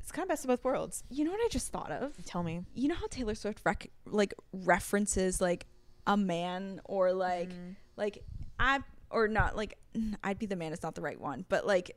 [0.00, 1.04] It's kind of best of both worlds.
[1.10, 2.62] you know what i just thought of Tell me.
[2.74, 5.66] you know how Taylor Swift rec- like references like
[6.06, 7.76] a man or like Mm.
[7.96, 8.18] like
[8.58, 8.80] I
[9.10, 9.78] or not like
[10.24, 11.96] I'd be the man is not the right one, but like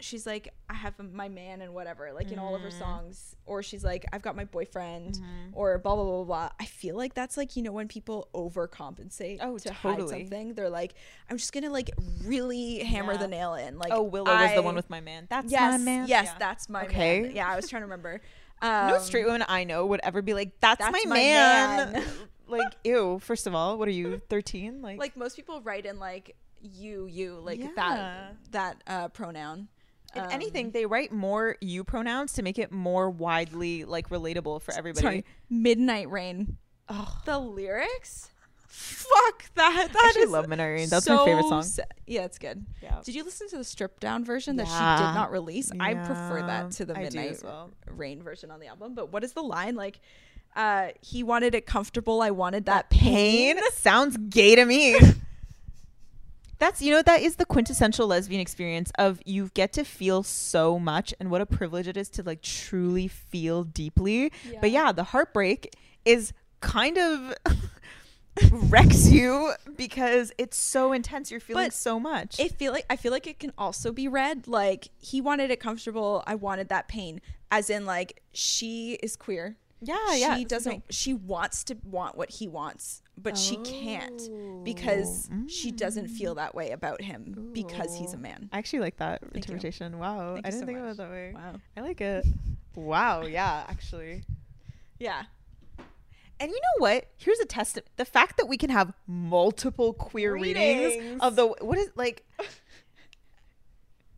[0.00, 2.56] she's like I have my man and whatever like in all Mm.
[2.56, 5.50] of her songs or she's like I've got my boyfriend Mm-hmm.
[5.52, 6.24] or blah blah blah blah.
[6.24, 6.48] blah.
[6.58, 10.70] I feel like that's like you know when people overcompensate Oh, to hide something, they're
[10.70, 10.94] like
[11.30, 11.90] I'm just gonna like
[12.24, 13.18] really hammer Yeah.
[13.18, 13.78] the nail in.
[13.78, 15.26] Like oh, Willow was the one with my man.
[15.28, 16.08] That's yes my man.
[16.08, 16.34] yes Yeah.
[16.38, 17.20] that's my Okay.
[17.22, 17.36] man.
[17.36, 18.20] Yeah, I was trying to remember.
[18.62, 21.92] no Um, straight woman I know would ever be like, "That's, That's my, my man."
[21.92, 22.04] man.
[22.46, 23.18] like, ew.
[23.20, 24.82] First of all, what are you, thirteen?
[24.82, 27.68] Like, like most people write in like you you like Yeah.
[27.76, 29.68] that that uh pronoun
[30.14, 34.62] if Um, anything, they write more you pronouns to make it more widely like relatable
[34.62, 35.02] for everybody.
[35.02, 36.56] sorry midnight rain
[36.88, 38.30] Oh, the lyrics
[38.66, 40.88] fuck that that I actually is love Midnight Rain.
[40.88, 41.62] That's my favorite song.
[41.64, 43.00] sa- yeah it's good Yeah.
[43.04, 46.42] did you listen to the stripped down version that she did not release i prefer
[46.46, 47.70] that to the midnight as well.
[47.88, 50.00] rain version on the album but what is the line like
[50.56, 54.96] uh he wanted it comfortable i wanted that, pain pain sounds gay to me.
[56.60, 60.78] That's you know that is the quintessential lesbian experience of you get to feel so
[60.78, 64.30] much and what a privilege it is to like truly feel deeply.
[64.60, 64.84] But Yeah.
[64.84, 67.34] yeah, the heartbreak is kind of
[68.52, 71.30] wrecks you because it's so intense.
[71.30, 72.38] You're feeling But so much.
[72.38, 75.60] it feel like I feel like it can also be read like he wanted it
[75.60, 76.22] comfortable.
[76.26, 79.56] I wanted that pain, as in like she is queer.
[79.80, 80.36] Yeah, yeah.
[80.36, 80.84] she doesn't.
[80.90, 84.60] She wants to want what he wants, but she can't oh.
[84.62, 86.10] because Oh, she doesn't mm.
[86.10, 88.48] feel that way about him because he's a man.
[88.52, 89.30] I actually like that you.
[89.34, 89.98] interpretation.
[89.98, 90.34] Wow.
[90.34, 90.84] Thank I didn't so think much.
[90.84, 91.32] about it that way.
[91.34, 91.54] Wow.
[91.76, 92.26] I like it.
[92.76, 93.22] Wow.
[93.22, 94.22] Yeah, actually.
[95.00, 95.24] Yeah.
[96.38, 97.06] And you know what?
[97.16, 97.78] Here's a test.
[97.96, 101.20] The fact that we can have multiple queer readings, Readings.
[101.20, 102.24] of the what is like.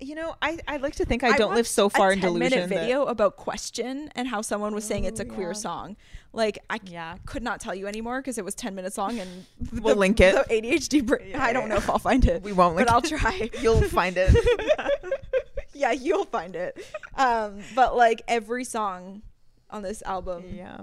[0.02, 2.32] You know, I I like to think I don't live so far a in 10
[2.32, 2.50] delusion.
[2.58, 5.52] minute that- video about question and how someone was saying it's a Ooh, queer yeah.
[5.54, 5.96] song.
[6.32, 7.16] Like I Yeah.
[7.26, 9.46] could not tell you anymore because it was 10 minutes long and
[9.80, 10.34] We'll link it.
[10.48, 11.28] The ADHD brain.
[11.30, 11.68] Yeah, I don't yeah.
[11.68, 12.42] know if I'll find it.
[12.42, 13.48] We won't link but I'll try.
[13.60, 14.34] You'll find it.
[15.74, 16.84] yeah, you'll find it.
[17.16, 19.22] Um, but like every song
[19.70, 20.78] on this album, yeah.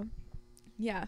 [0.78, 1.04] yeah.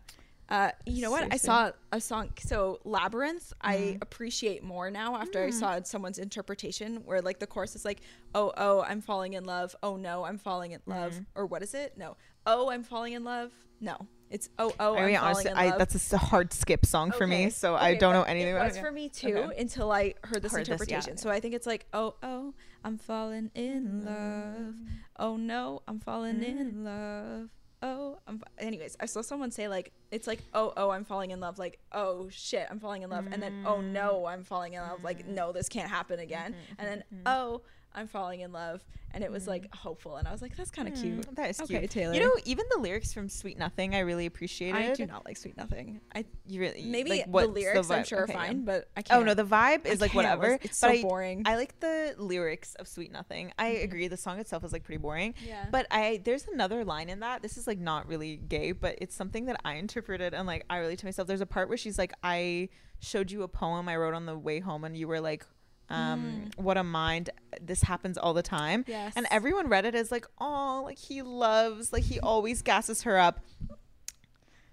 [0.48, 1.32] Uh, you know what?
[1.32, 2.30] I saw a song.
[2.38, 4.02] So Labyrinth, I Mm-hmm.
[4.02, 5.46] appreciate more now after Mm.
[5.46, 8.00] I saw someone's interpretation, where like the chorus is like,
[8.34, 9.74] "Oh, oh, I'm falling in love.
[9.82, 11.22] Oh no, I'm falling in love." Mm-hmm.
[11.36, 11.96] Or what is it?
[11.96, 12.16] No.
[12.46, 13.50] Oh, I'm falling in love.
[13.80, 13.96] No,
[14.30, 17.26] it's oh, oh, I I'm mean, honestly, in I, that's a hard skip song for
[17.26, 17.50] me, Okay.
[17.50, 18.80] so I don't know anything it about was it.
[18.80, 19.60] for me too Okay.
[19.60, 20.72] until I heard this Heard this, yeah.
[20.98, 21.16] interpretation.
[21.16, 22.52] So I think it's like, oh, oh,
[22.84, 24.74] I'm falling in love.
[25.18, 26.42] Oh no, I'm falling Mm.
[26.60, 27.48] in love.
[27.82, 28.40] Oh, I'm.
[28.58, 31.78] Anyways, I saw someone say like it's like oh oh I'm falling in love like
[31.90, 35.26] oh shit I'm falling in love and then oh no I'm falling in love like
[35.26, 37.62] no this can't happen again Mm-hmm, and then oh
[37.94, 38.84] I'm falling in love
[39.14, 41.26] and it was like hopeful and I was like that's kind of cute.
[41.26, 41.90] Mm, that is Okay, cute.
[41.90, 42.14] Taylor.
[42.14, 44.76] You know, even the lyrics from Sweet Nothing, I really appreciated.
[44.76, 46.00] I do not like Sweet Nothing.
[46.14, 48.46] I You really maybe like, the lyrics I'm sure Okay, are yeah.
[48.46, 49.20] fine, but I can't.
[49.20, 50.58] Oh no, the vibe I is like whatever.
[50.62, 51.42] It's so I, boring.
[51.44, 53.52] I like the lyrics of Sweet Nothing.
[53.58, 54.08] I agree.
[54.08, 55.34] The song itself is like pretty boring.
[55.46, 55.66] Yeah.
[55.70, 57.42] But I there's another line in that.
[57.42, 60.78] This is like not really gay, but it's something that I interpreted and like I
[60.78, 61.28] relate to myself.
[61.28, 62.68] There's a part where she's like, I
[63.00, 65.44] showed you a poem I wrote on the way home, and you were like,
[65.92, 67.30] Um, What a mind.
[67.60, 68.84] This happens all the time.
[68.88, 69.12] Yes.
[69.16, 73.18] And everyone read it as like, oh, like he loves, like he always gasses her
[73.18, 73.40] up.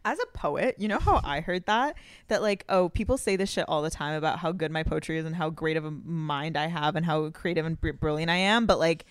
[0.06, 1.96] As a poet, you know how I heard that?
[2.30, 5.18] That like, oh, people say this shit all the time about how good my poetry
[5.18, 8.32] is and how great of a mind I have and how creative and br- brilliant
[8.32, 8.66] I am.
[8.66, 9.06] But like,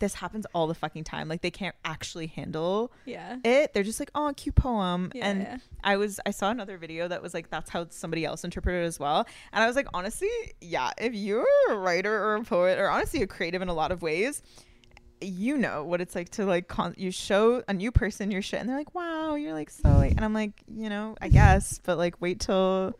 [0.00, 1.28] this happens all the fucking time.
[1.28, 3.36] Like, they can't actually handle Yeah.
[3.44, 3.72] it.
[3.72, 5.12] They're just like, oh, cute poem.
[5.14, 5.56] Yeah, and yeah.
[5.84, 8.86] I was, I saw another video that was like, that's how somebody else interpreted it
[8.86, 9.26] as well.
[9.52, 10.28] And I was like, honestly,
[10.60, 13.92] yeah, if you're a writer or a poet or honestly a creative in a lot
[13.92, 14.42] of ways,
[15.22, 18.58] you know what it's like to like con- you show a new person your shit
[18.58, 21.78] and they're like wow you're like so like and i'm like you know i guess
[21.84, 22.94] but like wait till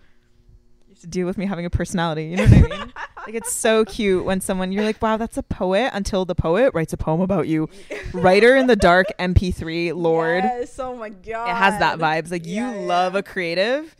[1.01, 2.92] to deal with me having a personality you know what i mean
[3.26, 6.72] like it's so cute when someone you're like wow that's a poet until the poet
[6.74, 7.68] writes a poem about you
[8.12, 10.78] writer in the dark mp3 Lorde Yes.
[10.78, 11.48] Oh my god.
[11.51, 13.94] it has that vibes like Yeah, you yeah, love a creative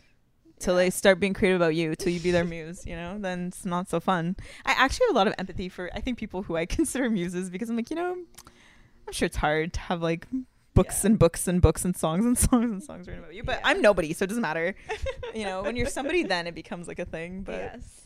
[0.59, 0.83] till Yeah.
[0.85, 3.65] they start being creative about you till you be their muse you know then it's
[3.65, 4.35] not so fun
[4.65, 7.49] i actually have a lot of empathy for i think people who i consider muses
[7.49, 8.11] because i'm like you know
[9.07, 10.27] i'm sure it's hard to have like
[10.73, 11.07] books Yeah.
[11.11, 13.67] and books and books and songs and songs and songs written about you but Yeah.
[13.69, 14.75] i'm nobody so it doesn't matter
[15.35, 18.01] you know when you're somebody then it becomes like a thing but yes.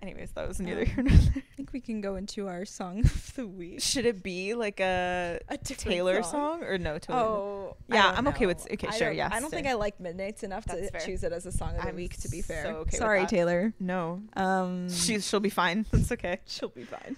[0.00, 2.64] anyways that was neither Um, here nor there I think we can go into our
[2.64, 3.80] song of the week.
[3.82, 8.46] should it be like a A taylor song, or no taylor Oh, Yeah, I'm okay
[8.46, 8.74] with- know.
[8.74, 9.66] okay, I sure, don't- yeah, I don't think.
[9.66, 11.00] I like Midnight's enough That's to fair.
[11.00, 12.16] choose it as a song of the I'm week.
[12.20, 13.26] To be fair, so okay sorry.
[13.26, 13.72] Taylor.
[13.80, 17.16] no Um, she's she'll be fine That's okay she'll be fine.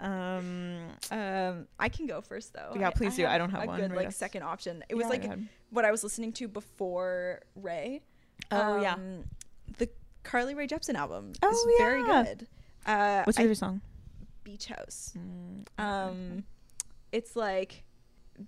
[0.00, 2.74] Um Um, I can go first though.
[2.78, 3.26] Yeah, please do.
[3.26, 4.84] I don't have a one good right like second option.
[4.88, 5.38] It was Yeah, like
[5.70, 8.02] what I was listening to before Ray.
[8.50, 8.94] Oh, yeah.
[8.94, 9.24] Um,
[9.78, 9.88] the
[10.22, 12.46] Carly Rae Jepsen album Oh, is very good.
[12.84, 13.80] Uh, what's I- your favorite song
[14.44, 15.14] Beach House.
[15.18, 16.44] Mm, Um,
[17.10, 17.82] it's like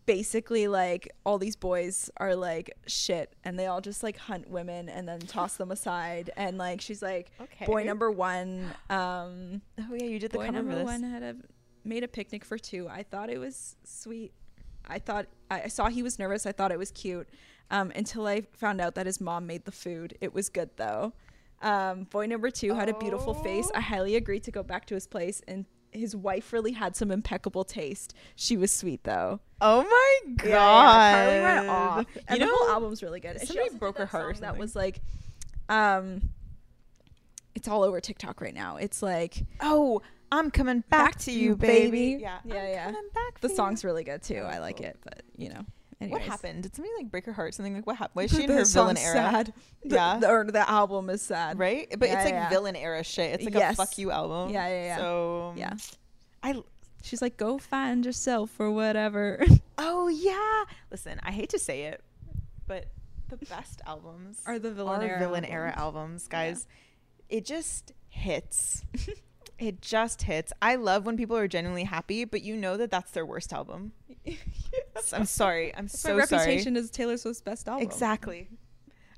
[0.06, 4.88] basically like all these boys are like shit and they all just like hunt women
[4.88, 7.64] and then toss them aside and like she's like Okay.
[7.66, 11.36] boy number one um oh yeah you did the boy number one had a
[11.84, 12.86] made a picnic for two.
[12.88, 14.32] I thought it was sweet.
[14.86, 16.44] I thought i I saw he was nervous.
[16.44, 17.28] I thought it was cute
[17.70, 20.16] um until i found out that his mom made the food.
[20.20, 21.12] It was good though.
[21.62, 23.68] Um boy number two had a beautiful face.
[23.74, 23.78] Oh.
[23.78, 27.10] i highly agreed to go back to his place and his wife really had some
[27.10, 32.06] impeccable taste she was sweet though oh my god yeah, yeah, went off.
[32.14, 33.40] you And know the whole album's really good.
[33.40, 35.00] Somebody broke her heart That was like,
[35.68, 36.30] um,
[37.54, 38.76] it's all over TikTok right now.
[38.76, 42.84] It's like oh i'm coming back, to you baby, Yeah, I'm yeah.
[42.86, 43.88] coming back the song's you.
[43.88, 44.40] really good too.
[44.46, 45.64] I like it, but you know,
[46.00, 48.44] what happened did somebody like break her heart something like what happened Why is she
[48.44, 49.52] in her villain era Sad.
[49.84, 50.18] The- Yeah.
[50.18, 51.58] the, or the album is sad.
[51.58, 52.48] right but Yeah, it's like yeah.
[52.48, 53.74] villain era shit it's like Yes.
[53.74, 54.96] a fuck you album Yeah, yeah, yeah.
[54.96, 55.74] so um, Yeah.
[56.42, 56.54] i
[57.02, 59.40] She's like, go find yourself or whatever.
[59.78, 62.02] oh yeah listen i hate to say it
[62.66, 62.86] but
[63.28, 66.22] the best albums Are the villain are era villain era albums.
[66.24, 66.66] albums guys
[67.28, 68.84] it just hits
[69.58, 73.10] it just hits i love when people are genuinely happy but you know that that's
[73.12, 73.92] their worst album
[75.12, 75.74] i'm sorry.
[75.74, 76.40] I'm That's so my sorry.
[76.46, 77.86] reputation is Taylor Swift's best album.
[77.86, 78.48] exactly.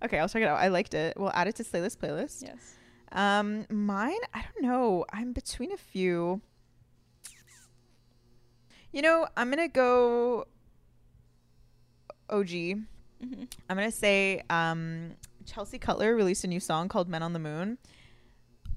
[0.04, 0.58] Okay i'll check it out.
[0.58, 1.16] I liked it.
[1.18, 2.42] We'll add it to playlist playlist.
[2.42, 2.74] Yes.
[3.12, 5.04] um mine i don't know.
[5.12, 6.40] I'm between a few.
[8.92, 10.46] You know i'm gonna go
[12.28, 15.12] og hmm I'm gonna say um,
[15.44, 17.76] Chelsea Cutler released a new song called "Men on the Moon."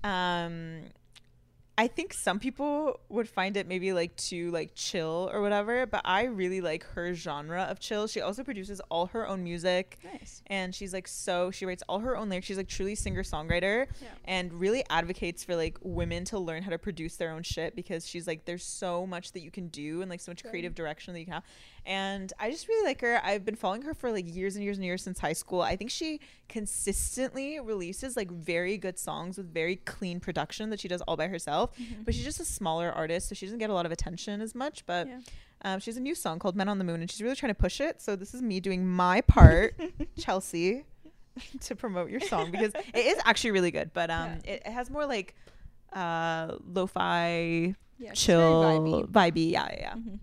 [0.04, 0.82] Um,
[1.76, 6.02] I think some people would find it maybe like too like chill or whatever, but
[6.06, 8.06] I really like her genre of chill.
[8.06, 10.44] She also produces all her own music, Nice.
[10.48, 12.46] and she's like so she writes all her own lyrics.
[12.46, 14.08] She's like truly singer songwriter, Yeah.
[14.26, 18.08] and really advocates for like women to learn how to produce their own shit because
[18.08, 21.14] she's like there's so much that you can do and like so much creative direction
[21.16, 21.44] that you can have
[21.86, 23.20] and I just really like her.
[23.24, 25.62] I've been following her for like years and years and years since high school.
[25.62, 30.88] I think she consistently releases like very good songs with very clean production that she
[30.88, 31.72] does all by herself.
[32.06, 34.56] But she's just a smaller artist, so she doesn't get a lot of attention as
[34.56, 34.86] much.
[34.86, 35.20] But Yeah.
[35.64, 37.54] um, she has a new song called "Men on the Moon," and she's really trying
[37.54, 38.02] to push it.
[38.02, 39.80] So this is me doing my part,
[40.20, 40.86] Chelsea,
[41.62, 43.92] to promote your song because it is actually really good.
[43.94, 45.36] But um, it, it has more like
[45.94, 48.12] uh lo-fi Yeah.
[48.14, 49.08] chill vibey.
[49.12, 49.52] vibey.
[49.52, 50.14] Yeah, yeah, yeah.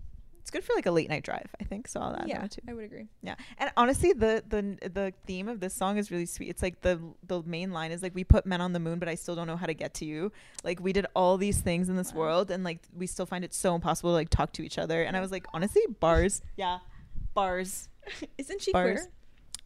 [0.51, 1.87] It's good for like a late night drive, I think.
[1.87, 2.61] So I'll add Yeah, that too.
[2.67, 3.07] I would agree.
[3.21, 6.49] Yeah, and honestly, the the the theme of this song is really sweet.
[6.49, 9.07] It's like the the main line is like, "We put men on the moon, but
[9.07, 10.33] I still don't know how to get to you."
[10.65, 12.19] Like we did all these things in this Wow.
[12.19, 15.03] world, and like we still find it so impossible to like talk to each other.
[15.03, 16.41] And I was like, honestly, bars.
[16.57, 16.79] Yeah,
[17.33, 17.87] bars.
[18.37, 18.99] Isn't she Bars.
[18.99, 19.11] queer?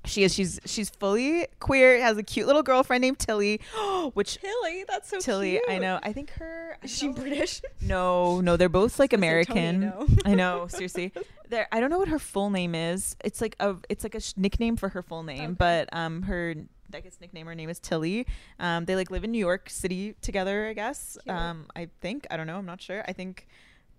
[0.05, 0.33] She is.
[0.33, 1.99] She's she's fully queer.
[2.01, 3.59] Has a cute little girlfriend named Tilly,
[4.13, 5.59] which Tilly, that's so Tilly.
[5.69, 5.99] I know.
[6.03, 6.77] I think her.
[6.81, 7.61] I Is she know- British?
[7.81, 10.07] No, no, they're both like I was gonna say Tony, American.
[10.25, 10.31] no.
[10.31, 11.11] I know, seriously.
[11.47, 13.15] There, I don't know what her full name is.
[13.23, 15.53] It's like a, it's like a sh- nickname for her full name, Okay.
[15.59, 16.55] but um, her
[16.91, 18.25] I guess nickname her name is Tilly.
[18.59, 20.65] Um, they like live in New York City together.
[20.67, 21.19] I guess.
[21.23, 21.35] Cute.
[21.35, 22.57] Um, I think I don't know.
[22.57, 23.03] I'm not sure.
[23.07, 23.47] I think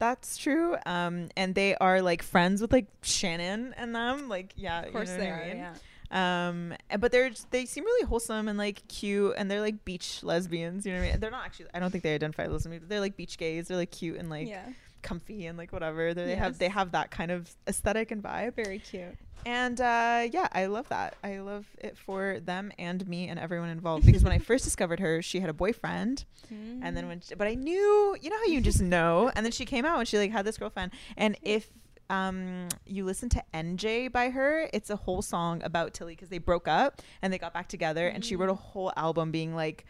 [0.00, 0.76] that's true.
[0.86, 4.28] Um, and they are like friends with like Shannon and them.
[4.28, 5.46] Like yeah, Of course you know they what I are.
[5.46, 5.56] mean?
[5.58, 5.74] Yeah.
[6.10, 10.86] Um, but they're they seem really wholesome and like cute, and they're like beach lesbians.
[10.86, 11.20] You know what I mean?
[11.20, 11.66] They're not actually.
[11.74, 12.80] I don't think they identify as lesbians.
[12.82, 13.68] But they're like beach gays.
[13.68, 14.66] They're like cute and like yeah.
[15.02, 16.14] comfy and like whatever.
[16.14, 18.54] They're, They have they have that kind of aesthetic and vibe.
[18.54, 19.16] Very cute.
[19.44, 21.14] And uh, yeah, I love that.
[21.22, 24.04] I love it for them and me and everyone involved.
[24.04, 26.94] Because when I first discovered her, she had a boyfriend, and Mm.
[26.94, 29.30] then when, she, but I knew, you know how you just know.
[29.36, 30.90] And then she came out and she like had this girlfriend.
[31.16, 31.68] And if
[32.10, 36.38] um you listen to NJ by her, it's a whole song about Tilly because they
[36.38, 38.58] broke up and they got back together, and she wrote a Mm.
[38.60, 39.84] whole album being like.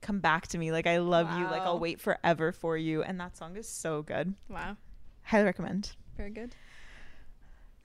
[0.00, 3.20] Come back to me, like I love you, like I'll wait forever for you, and
[3.20, 4.34] that song is so good.
[4.48, 4.76] wow.
[5.22, 5.94] Highly recommend.
[6.16, 6.56] Very good.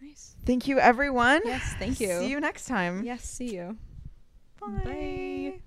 [0.01, 0.35] Nice.
[0.43, 1.41] Thank you, everyone.
[1.45, 1.75] Yes.
[1.77, 2.17] Thank you.
[2.17, 3.03] See you next time.
[3.03, 3.23] Yes.
[3.23, 3.77] See you.
[4.59, 4.81] Bye.
[4.83, 5.61] Bye.